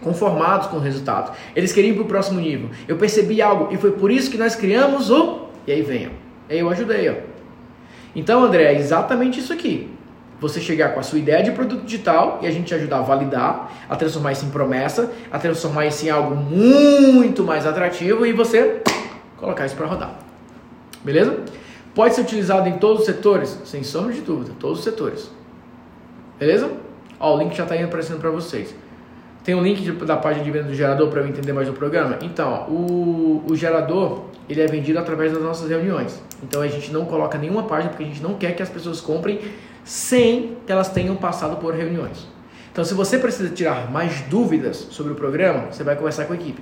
[0.02, 1.36] conformados com o resultado.
[1.56, 2.70] Eles queriam ir para o próximo nível.
[2.88, 5.50] Eu percebi algo e foi por isso que nós criamos o.
[5.68, 6.12] E aí venham.
[6.50, 7.16] Eu ajudei, ó.
[8.16, 9.95] Então, André, é exatamente isso aqui
[10.40, 13.02] você chegar com a sua ideia de produto digital e a gente te ajudar a
[13.02, 18.34] validar, a transformar isso em promessa, a transformar isso em algo muito mais atrativo e
[18.34, 18.82] você
[19.38, 20.16] colocar isso para rodar.
[21.04, 21.40] Beleza?
[21.94, 23.60] Pode ser utilizado em todos os setores?
[23.64, 25.32] Sem sombra de dúvida, todos os setores.
[26.38, 26.72] Beleza?
[27.20, 28.76] Ó, o link já está aparecendo para vocês.
[29.44, 31.74] Tem um link de, da página de venda do gerador para eu entender mais do
[31.74, 32.18] programa?
[32.22, 36.22] Então, o, o gerador ele é vendido através das nossas reuniões.
[36.44, 39.02] Então a gente não coloca nenhuma página porque a gente não quer que as pessoas
[39.02, 39.40] comprem
[39.86, 42.28] sem que elas tenham passado por reuniões.
[42.72, 46.36] Então, se você precisa tirar mais dúvidas sobre o programa, você vai conversar com a
[46.36, 46.62] equipe.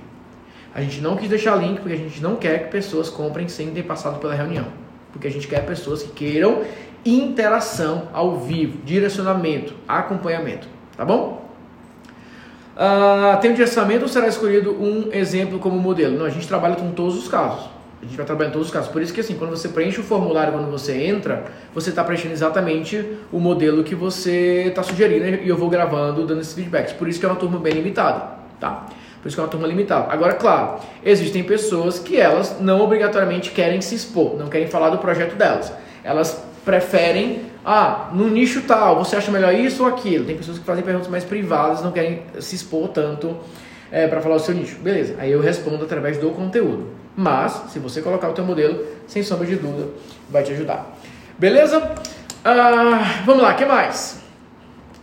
[0.72, 3.70] A gente não quis deixar link porque a gente não quer que pessoas comprem sem
[3.70, 4.66] ter passado pela reunião.
[5.10, 6.62] Porque a gente quer pessoas que queiram
[7.04, 10.68] interação ao vivo, direcionamento, acompanhamento.
[10.96, 11.44] Tá bom?
[12.76, 16.18] Uh, tem um direcionamento ou será escolhido um exemplo como modelo?
[16.18, 17.73] Não, a gente trabalha com todos os casos.
[18.04, 18.90] A gente vai trabalhar em todos os casos.
[18.90, 21.44] Por isso que assim, quando você preenche o formulário, quando você entra,
[21.74, 23.02] você está preenchendo exatamente
[23.32, 26.92] o modelo que você está sugerindo e eu vou gravando, dando esses feedbacks.
[26.92, 28.22] Por isso que é uma turma bem limitada,
[28.60, 28.86] tá?
[29.22, 30.12] Por isso que é uma turma limitada.
[30.12, 34.98] Agora, claro, existem pessoas que elas não obrigatoriamente querem se expor, não querem falar do
[34.98, 35.72] projeto delas.
[36.04, 40.26] Elas preferem, ah, no nicho tal, você acha melhor isso ou aquilo?
[40.26, 43.34] Tem pessoas que fazem perguntas mais privadas, não querem se expor tanto
[43.90, 44.76] é, para falar o seu nicho.
[44.80, 47.03] Beleza, aí eu respondo através do conteúdo.
[47.16, 49.88] Mas, se você colocar o teu modelo, sem sombra de dúvida,
[50.28, 50.96] vai te ajudar.
[51.38, 51.94] Beleza?
[52.44, 54.20] Ah, vamos lá, que mais?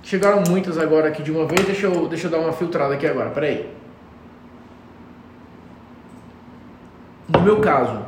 [0.04, 3.08] Chegaram muitas agora aqui de uma vez, deixa eu, deixa eu dar uma filtrada aqui
[3.08, 3.70] agora, peraí.
[7.30, 8.06] No meu caso,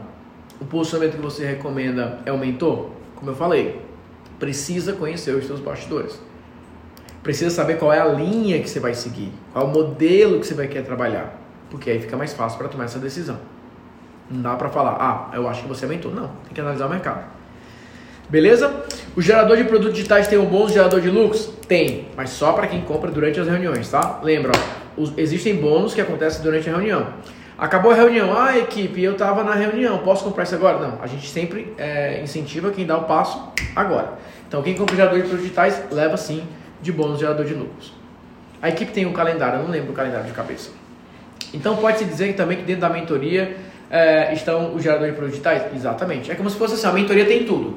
[0.60, 2.90] o posicionamento que você recomenda é o mentor?
[3.16, 3.82] Como eu falei,
[4.38, 6.20] precisa conhecer os seus bastidores.
[7.22, 10.46] Precisa saber qual é a linha que você vai seguir, qual é o modelo que
[10.46, 11.40] você vai querer trabalhar,
[11.70, 13.40] porque aí fica mais fácil para tomar essa decisão.
[14.30, 16.14] Não dá para falar, ah, eu acho que você mentor.
[16.14, 17.24] Não, tem que analisar o mercado.
[18.30, 18.84] Beleza?
[19.16, 21.52] O gerador de produtos digitais tem um bônus gerador de lucros?
[21.68, 24.20] Tem, mas só para quem compra durante as reuniões, tá?
[24.24, 27.08] Lembra, ó, os, existem bônus que acontecem durante a reunião.
[27.58, 30.80] Acabou a reunião, ah, equipe, eu estava na reunião, posso comprar isso agora?
[30.80, 34.14] Não, a gente sempre é, incentiva quem dá o passo agora.
[34.48, 36.44] Então, quem compra gerador de produtos digitais leva sim
[36.82, 37.94] de bônus gerador de lucros.
[38.62, 40.72] A equipe tem um calendário, eu não lembro o calendário de cabeça.
[41.54, 43.56] Então, pode-se dizer também que dentro da mentoria
[43.94, 45.72] é, estão os geradores de produtos digitais?
[45.72, 46.32] Exatamente.
[46.32, 47.76] É como se fosse assim, a mentoria tem tudo.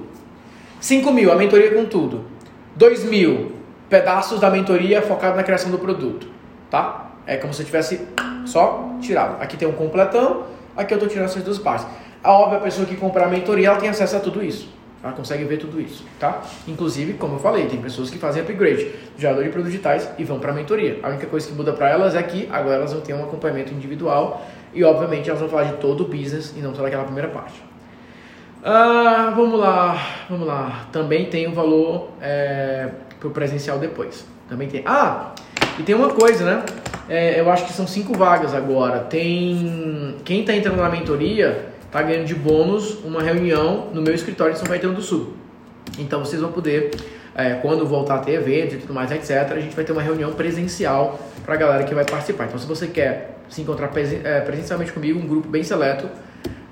[0.80, 2.24] 5 mil, a mentoria com tudo.
[2.74, 3.52] 2 mil,
[3.90, 6.26] pedaços da mentoria focado na criação do produto.
[6.70, 7.10] Tá?
[7.26, 8.00] É como se eu tivesse
[8.46, 9.42] só tirado.
[9.42, 10.44] Aqui tem um completão,
[10.74, 11.86] aqui eu estou tirando essas duas partes.
[12.24, 14.74] A óbvia pessoa que comprar a mentoria, ela tem acesso a tudo isso.
[15.04, 16.42] Ela consegue ver tudo isso, tá?
[16.66, 20.24] Inclusive, como eu falei, tem pessoas que fazem upgrade de gerador de produtos digitais e
[20.24, 20.98] vão para a mentoria.
[21.02, 23.72] A única coisa que muda para elas é que agora elas vão ter um acompanhamento
[23.74, 24.44] individual
[24.76, 27.60] E obviamente elas vão falar de todo o business e não só daquela primeira parte.
[28.62, 29.98] Ah, vamos lá,
[30.28, 30.86] vamos lá.
[30.92, 34.26] Também tem o um valor é, para o presencial depois.
[34.48, 34.82] Também tem.
[34.84, 35.32] Ah,
[35.78, 36.64] e tem uma coisa, né?
[37.08, 39.00] É, eu acho que são cinco vagas agora.
[39.00, 44.52] Tem quem está entrando na mentoria está ganhando de bônus uma reunião no meu escritório
[44.52, 45.32] de São Caetano do Sul.
[45.98, 46.90] Então vocês vão poder,
[47.37, 50.03] é, quando voltar a ter eventos e tudo mais, etc., a gente vai ter uma
[50.03, 52.47] reunião presencial para a galera que vai participar.
[52.47, 53.91] Então se você quer se encontrar
[54.24, 56.09] é, presencialmente comigo, um grupo bem seleto,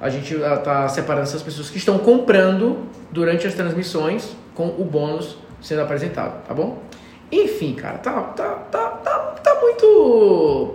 [0.01, 5.37] a gente está separando essas pessoas que estão comprando durante as transmissões com o bônus
[5.61, 6.83] sendo apresentado, tá bom?
[7.31, 10.75] Enfim, cara, tá, tá, tá, tá, tá muito.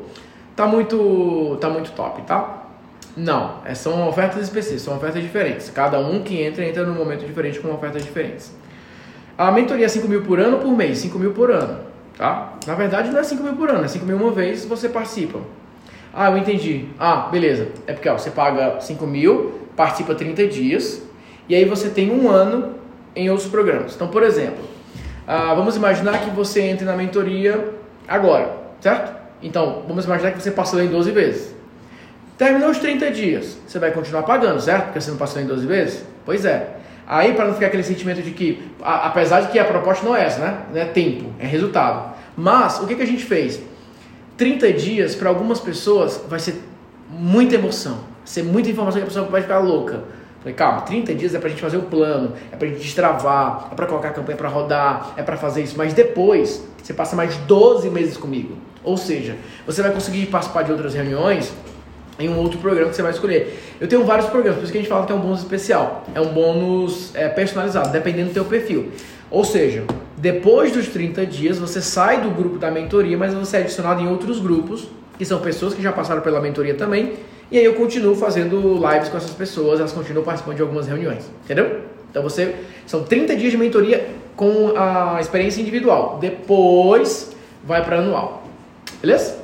[0.56, 1.58] Tá muito.
[1.60, 2.66] Tá muito top, tá?
[3.16, 5.70] Não, é, são ofertas específicas, são ofertas diferentes.
[5.70, 8.54] Cada um que entra, entra num momento diferente com ofertas diferentes.
[9.40, 10.98] A mentoria é 5 mil por ano por mês?
[10.98, 11.80] 5 mil por ano,
[12.18, 12.56] tá?
[12.68, 15.40] Na verdade não é 5 mil por ano, é 5 mil uma vez você participa.
[16.14, 16.88] Ah, eu entendi.
[17.00, 17.70] Ah, beleza.
[17.88, 21.02] É porque ó, você paga 5 mil, participa 30 dias,
[21.48, 22.76] e aí você tem um ano
[23.16, 23.96] em outros programas.
[23.96, 24.62] Então, por exemplo,
[25.26, 27.66] ah, vamos imaginar que você entre na mentoria
[28.10, 29.18] agora, certo?
[29.42, 31.56] Então, vamos imaginar que você passou em 12 vezes.
[32.38, 34.88] Terminou os 30 dias, você vai continuar pagando, certo?
[34.88, 36.06] Porque você não passou em 12 vezes?
[36.26, 36.76] Pois é.
[37.10, 40.16] Aí, para não ficar aquele sentimento de que, a, apesar de que a proposta não
[40.16, 40.60] é essa, né?
[40.72, 42.14] Não é tempo, é resultado.
[42.38, 43.60] Mas, o que, que a gente fez?
[44.38, 46.62] 30 dias, para algumas pessoas, vai ser
[47.10, 47.94] muita emoção.
[47.94, 50.04] Vai ser muita informação que a pessoa vai ficar louca.
[50.42, 53.76] Falei, calma, 30 dias é pra gente fazer o plano, é pra gente destravar, é
[53.76, 55.76] pra colocar a campanha pra rodar, é pra fazer isso.
[55.76, 58.56] Mas depois, você passa mais 12 meses comigo.
[58.84, 59.36] Ou seja,
[59.66, 61.52] você vai conseguir participar de outras reuniões
[62.20, 63.69] em um outro programa que você vai escolher.
[63.80, 66.04] Eu tenho vários programas, por isso que a gente fala que é um bônus especial.
[66.14, 68.92] É um bônus é, personalizado, dependendo do teu perfil.
[69.32, 69.86] Ou seja,
[70.18, 74.08] depois dos 30 dias, você sai do grupo da mentoria, mas você é adicionado em
[74.08, 77.14] outros grupos, que são pessoas que já passaram pela mentoria também.
[77.50, 81.30] E aí eu continuo fazendo lives com essas pessoas, elas continuam participando de algumas reuniões.
[81.46, 81.82] Entendeu?
[82.10, 82.56] Então você.
[82.86, 86.18] São 30 dias de mentoria com a experiência individual.
[86.20, 87.32] Depois
[87.64, 88.44] vai para anual.
[89.02, 89.38] Beleza?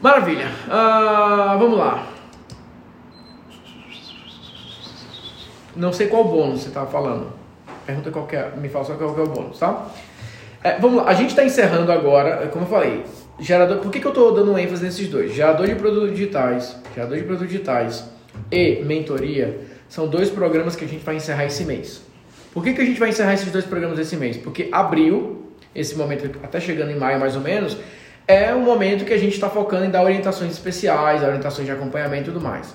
[0.00, 0.48] Maravilha.
[0.66, 2.11] Uh, vamos lá.
[5.74, 7.32] Não sei qual bônus você estava falando.
[7.86, 9.88] Pergunta qual é, me fala só qual é o bônus, tá?
[10.62, 13.04] É, vamos lá, a gente está encerrando agora, como eu falei,
[13.40, 13.78] gerador.
[13.78, 15.34] Por que, que eu estou dando ênfase nesses dois?
[15.34, 18.04] Gerador de produtos digitais, gerador de produtos digitais
[18.50, 19.58] e mentoria
[19.88, 22.02] são dois programas que a gente vai encerrar esse mês.
[22.52, 24.36] Por que, que a gente vai encerrar esses dois programas esse mês?
[24.36, 27.76] Porque abril, esse momento até chegando em maio mais ou menos,
[28.26, 32.30] é um momento que a gente está focando em dar orientações especiais, orientações de acompanhamento
[32.30, 32.74] e tudo mais.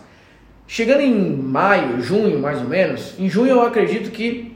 [0.67, 4.55] Chegando em maio, junho mais ou menos, em junho eu acredito que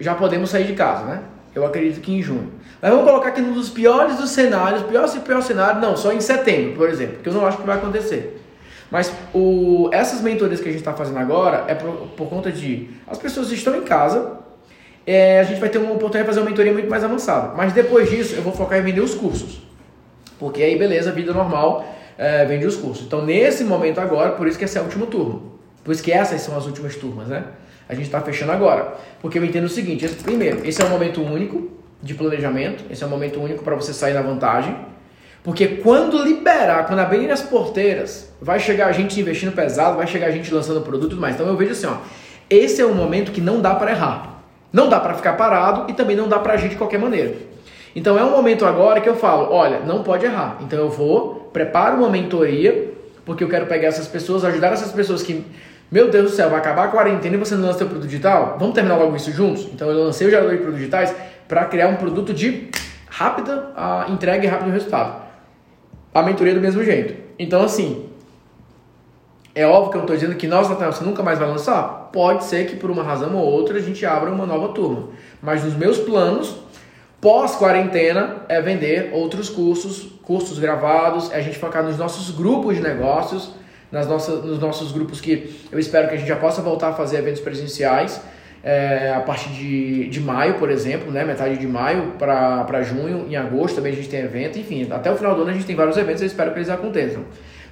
[0.00, 1.22] já podemos sair de casa, né?
[1.54, 2.50] Eu acredito que em junho.
[2.80, 6.12] Mas vamos colocar aqui um dos piores dos cenários, pior se pior cenário, não, só
[6.12, 8.42] em setembro, por exemplo, que eu não acho que vai acontecer.
[8.90, 12.88] Mas o, essas mentorias que a gente está fazendo agora é por, por, conta de
[13.06, 14.38] as pessoas estão em casa,
[15.06, 17.54] é, a gente vai ter uma oportunidade de fazer uma mentoria muito mais avançada.
[17.56, 19.60] Mas depois disso eu vou focar em vender os cursos.
[20.38, 23.06] Porque aí, beleza, vida normal, é, vende os cursos.
[23.06, 25.52] Então, nesse momento agora, por isso que esse é o último turno.
[25.84, 27.44] Por isso que essas são as últimas turmas, né?
[27.88, 28.94] A gente está fechando agora.
[29.20, 31.70] Porque eu entendo o seguinte: primeiro, esse é um momento único
[32.02, 34.76] de planejamento, esse é um momento único para você sair na vantagem.
[35.44, 40.26] Porque quando liberar, quando abrirem as porteiras, vai chegar a gente investindo pesado, vai chegar
[40.26, 41.36] a gente lançando produto e tudo mais.
[41.36, 41.98] Então eu vejo assim, ó,
[42.50, 44.42] esse é um momento que não dá para errar.
[44.72, 47.36] Não dá para ficar parado e também não dá para agir de qualquer maneira.
[47.94, 50.58] Então é um momento agora que eu falo, olha, não pode errar.
[50.60, 52.92] Então eu vou, preparo uma mentoria,
[53.24, 55.44] porque eu quero pegar essas pessoas, ajudar essas pessoas que
[55.90, 58.56] meu Deus do céu, vai acabar a quarentena e você não lança seu produto digital?
[58.58, 59.68] Vamos terminar logo isso juntos?
[59.72, 61.14] Então eu lancei o gerador de produtos digitais
[61.46, 62.68] para criar um produto de
[63.08, 65.22] rápida uh, entrega e rápido resultado.
[66.12, 67.14] A mentoria do mesmo jeito.
[67.38, 68.08] Então assim,
[69.54, 72.10] é óbvio que eu estou dizendo que nós, Natal, você nunca mais vai lançar?
[72.12, 75.10] Pode ser que por uma razão ou outra a gente abra uma nova turma.
[75.40, 76.56] Mas nos meus planos,
[77.20, 82.82] pós-quarentena, é vender outros cursos, cursos gravados, é a gente focar nos nossos grupos de
[82.82, 83.54] negócios
[83.90, 86.92] nas nossas, nos nossos grupos que eu espero que a gente já possa voltar a
[86.92, 88.20] fazer eventos presenciais
[88.62, 93.36] é, a partir de, de maio, por exemplo, né, metade de maio para junho, em
[93.36, 95.76] agosto também a gente tem evento, enfim, até o final do ano a gente tem
[95.76, 97.24] vários eventos, eu espero que eles aconteçam.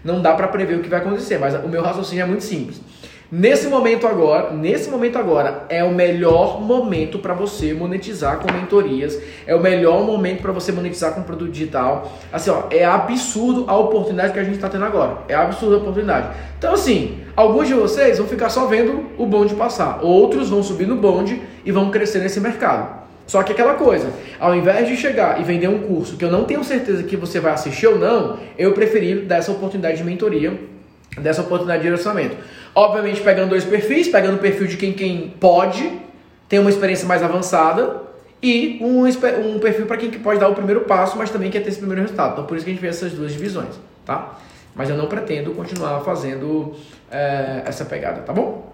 [0.04, 2.80] Não dá para prever o que vai acontecer, mas o meu raciocínio é muito simples.
[3.32, 9.18] Nesse momento agora, nesse momento agora é o melhor momento para você monetizar com mentorias,
[9.46, 12.12] é o melhor momento para você monetizar com produto digital.
[12.30, 15.18] Assim, ó, é absurdo a oportunidade que a gente está tendo agora.
[15.26, 16.28] É absurda a oportunidade.
[16.58, 20.86] Então, assim, alguns de vocês vão ficar só vendo o bonde passar, outros vão subir
[20.86, 23.04] no bonde e vão crescer nesse mercado.
[23.26, 26.44] Só que aquela coisa, ao invés de chegar e vender um curso que eu não
[26.44, 30.52] tenho certeza que você vai assistir ou não, eu preferi dar essa oportunidade de mentoria,
[31.18, 32.36] dessa oportunidade de direcionamento.
[32.74, 36.00] Obviamente pegando dois perfis, pegando o perfil de quem, quem pode,
[36.48, 38.02] tem uma experiência mais avançada,
[38.42, 41.70] e um, um perfil para quem pode dar o primeiro passo, mas também quer ter
[41.70, 42.32] esse primeiro resultado.
[42.32, 44.38] Então por isso que a gente fez essas duas divisões, tá?
[44.74, 46.74] Mas eu não pretendo continuar fazendo
[47.10, 48.70] é, essa pegada, tá bom?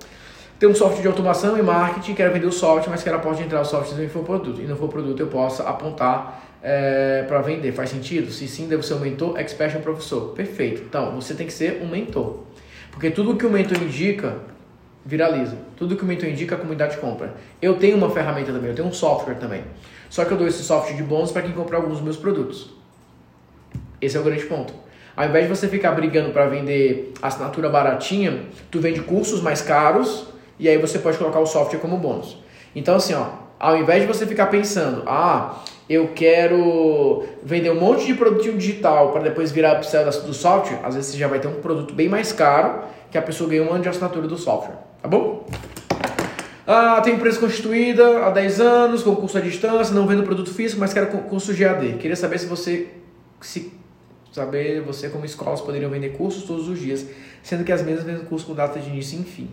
[0.59, 3.39] Tem um software de automação e marketing, quero vender o software, mas quero a porta
[3.39, 4.61] de entrar o software se não for produto.
[4.61, 7.73] E não for produto, eu posso apontar é, para vender.
[7.73, 8.31] Faz sentido?
[8.31, 10.35] Se sim, devo ser um mentor, expert ou professor.
[10.35, 10.83] Perfeito.
[10.83, 12.41] Então, você tem que ser um mentor.
[12.91, 14.37] Porque tudo que o mentor indica,
[15.05, 15.57] viraliza.
[15.77, 17.35] Tudo que o mentor indica, a comunidade compra.
[17.61, 19.65] Eu tenho uma ferramenta também, eu tenho um software também.
[20.09, 22.71] Só que eu dou esse software de bônus para quem comprar alguns dos meus produtos.
[24.01, 24.75] Esse é o grande ponto.
[25.17, 30.27] Ao invés de você ficar brigando para vender assinatura baratinha, tu vende cursos mais caros
[30.59, 32.39] e aí você pode colocar o software como bônus.
[32.75, 33.27] Então assim, ó,
[33.59, 39.11] ao invés de você ficar pensando, ah, eu quero vender um monte de produtinho digital
[39.11, 42.09] para depois virar upsell do software, às vezes você já vai ter um produto bem
[42.09, 45.45] mais caro que a pessoa ganha um ano de assinatura do software, tá bom?
[46.65, 50.79] Ah, tem empresa constituída há 10 anos, com curso à distância, não vendo produto físico,
[50.79, 51.95] mas quero curso GAD.
[51.95, 52.91] Queria saber se você
[53.41, 53.73] se
[54.31, 57.05] saber você como escolas poderiam vender cursos todos os dias,
[57.43, 59.51] sendo que as mesmas vendem curso com data de início e fim.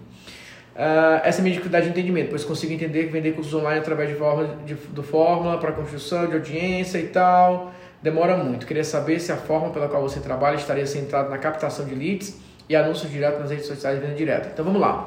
[0.77, 4.09] Uh, essa é minha dificuldade de entendimento, pois consigo entender que vender cursos online através
[4.09, 8.65] de forma de, do fórmula para construção de audiência e tal demora muito.
[8.65, 12.37] Queria saber se a forma pela qual você trabalha estaria centrada na captação de leads
[12.69, 14.49] e anúncios direto nas redes sociais e venda direta.
[14.53, 15.05] Então vamos lá.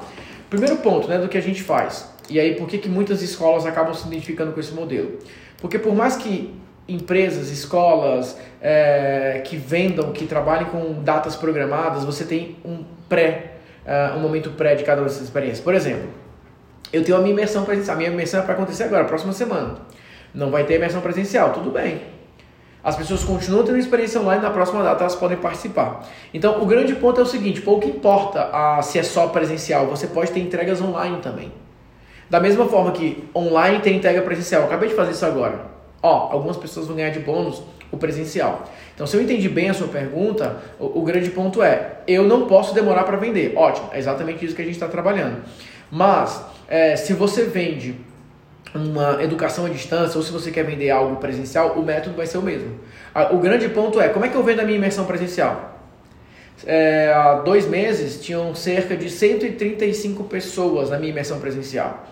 [0.49, 2.11] Primeiro ponto né, do que a gente faz.
[2.29, 5.19] E aí por que, que muitas escolas acabam se identificando com esse modelo?
[5.59, 6.53] Porque por mais que
[6.87, 13.50] empresas, escolas é, que vendam, que trabalhem com datas programadas, você tem um pré
[13.85, 15.59] uh, um momento pré de cada uma dessas experiências.
[15.59, 16.09] Por exemplo,
[16.91, 17.95] eu tenho a minha imersão presencial.
[17.95, 19.75] A minha imersão é para acontecer agora, próxima semana.
[20.33, 22.01] Não vai ter imersão presencial, tudo bem.
[22.83, 26.03] As pessoas continuam tendo experiência online, na próxima data elas podem participar.
[26.33, 30.07] Então, o grande ponto é o seguinte: pouco importa a, se é só presencial, você
[30.07, 31.51] pode ter entregas online também.
[32.29, 34.61] Da mesma forma que online tem entrega presencial.
[34.61, 35.65] Eu acabei de fazer isso agora.
[36.01, 37.61] Ó, algumas pessoas vão ganhar de bônus
[37.91, 38.69] o presencial.
[38.93, 42.47] Então, se eu entendi bem a sua pergunta, o, o grande ponto é: eu não
[42.47, 43.53] posso demorar para vender.
[43.55, 45.37] Ótimo, é exatamente isso que a gente está trabalhando.
[45.91, 47.95] Mas, é, se você vende
[48.73, 52.37] uma educação à distância ou se você quer vender algo presencial, o método vai ser
[52.37, 52.79] o mesmo.
[53.31, 55.69] O grande ponto é: como é que eu vendo a minha imersão presencial?
[56.65, 62.05] É, há dois meses tinham cerca de 135 pessoas na minha imersão presencial.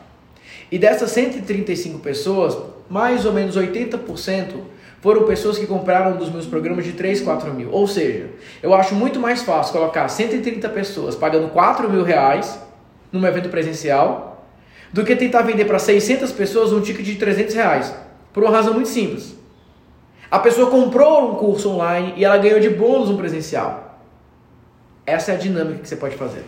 [0.71, 2.57] E dessas 135 pessoas,
[2.89, 4.55] mais ou menos 80%
[5.01, 7.71] foram pessoas que compraram dos meus programas de 3, 4 mil.
[7.71, 8.29] Ou seja,
[8.61, 12.59] eu acho muito mais fácil colocar 130 pessoas pagando 4 mil reais
[13.11, 14.45] num evento presencial
[14.91, 17.95] do que tentar vender para 600 pessoas um ticket de 300 reais.
[18.33, 19.35] Por uma razão muito simples.
[20.29, 23.99] A pessoa comprou um curso online e ela ganhou de bônus um presencial.
[25.05, 26.43] Essa é a dinâmica que você pode fazer.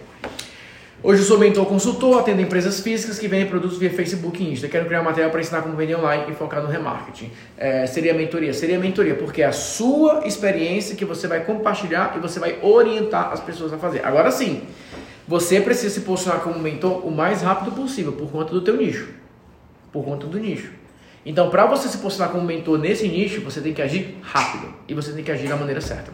[1.03, 4.67] Hoje eu sou mentor consultor, atendo empresas físicas que vendem produtos via Facebook e Insta.
[4.67, 7.31] Quero criar material para ensinar como vender online e focar no remarketing.
[7.57, 8.53] É, seria mentoria?
[8.53, 13.31] Seria mentoria, porque é a sua experiência que você vai compartilhar e você vai orientar
[13.31, 14.05] as pessoas a fazer.
[14.05, 14.61] Agora sim,
[15.27, 19.09] você precisa se posicionar como mentor o mais rápido possível, por conta do teu nicho.
[19.91, 20.69] Por conta do nicho.
[21.25, 24.71] Então, para você se posicionar como mentor nesse nicho, você tem que agir rápido.
[24.87, 26.11] E você tem que agir da maneira certa.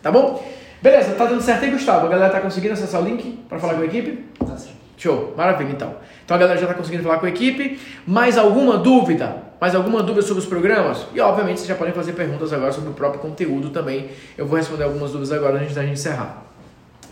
[0.00, 0.46] Tá bom?
[0.82, 2.06] Beleza, tá dando certo aí, Gustavo?
[2.06, 4.24] A galera tá conseguindo acessar o link para falar com a equipe?
[4.38, 4.70] Tá sim.
[4.96, 5.94] Show, maravilha então.
[6.24, 7.78] Então a galera já tá conseguindo falar com a equipe.
[8.06, 9.36] Mais alguma dúvida?
[9.60, 11.06] Mais alguma dúvida sobre os programas?
[11.14, 14.08] E obviamente vocês já podem fazer perguntas agora sobre o próprio conteúdo também.
[14.36, 16.42] Eu vou responder algumas dúvidas agora antes da gente encerrar.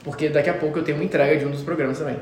[0.02, 2.16] Porque daqui a pouco eu tenho uma entrega de um dos programas também.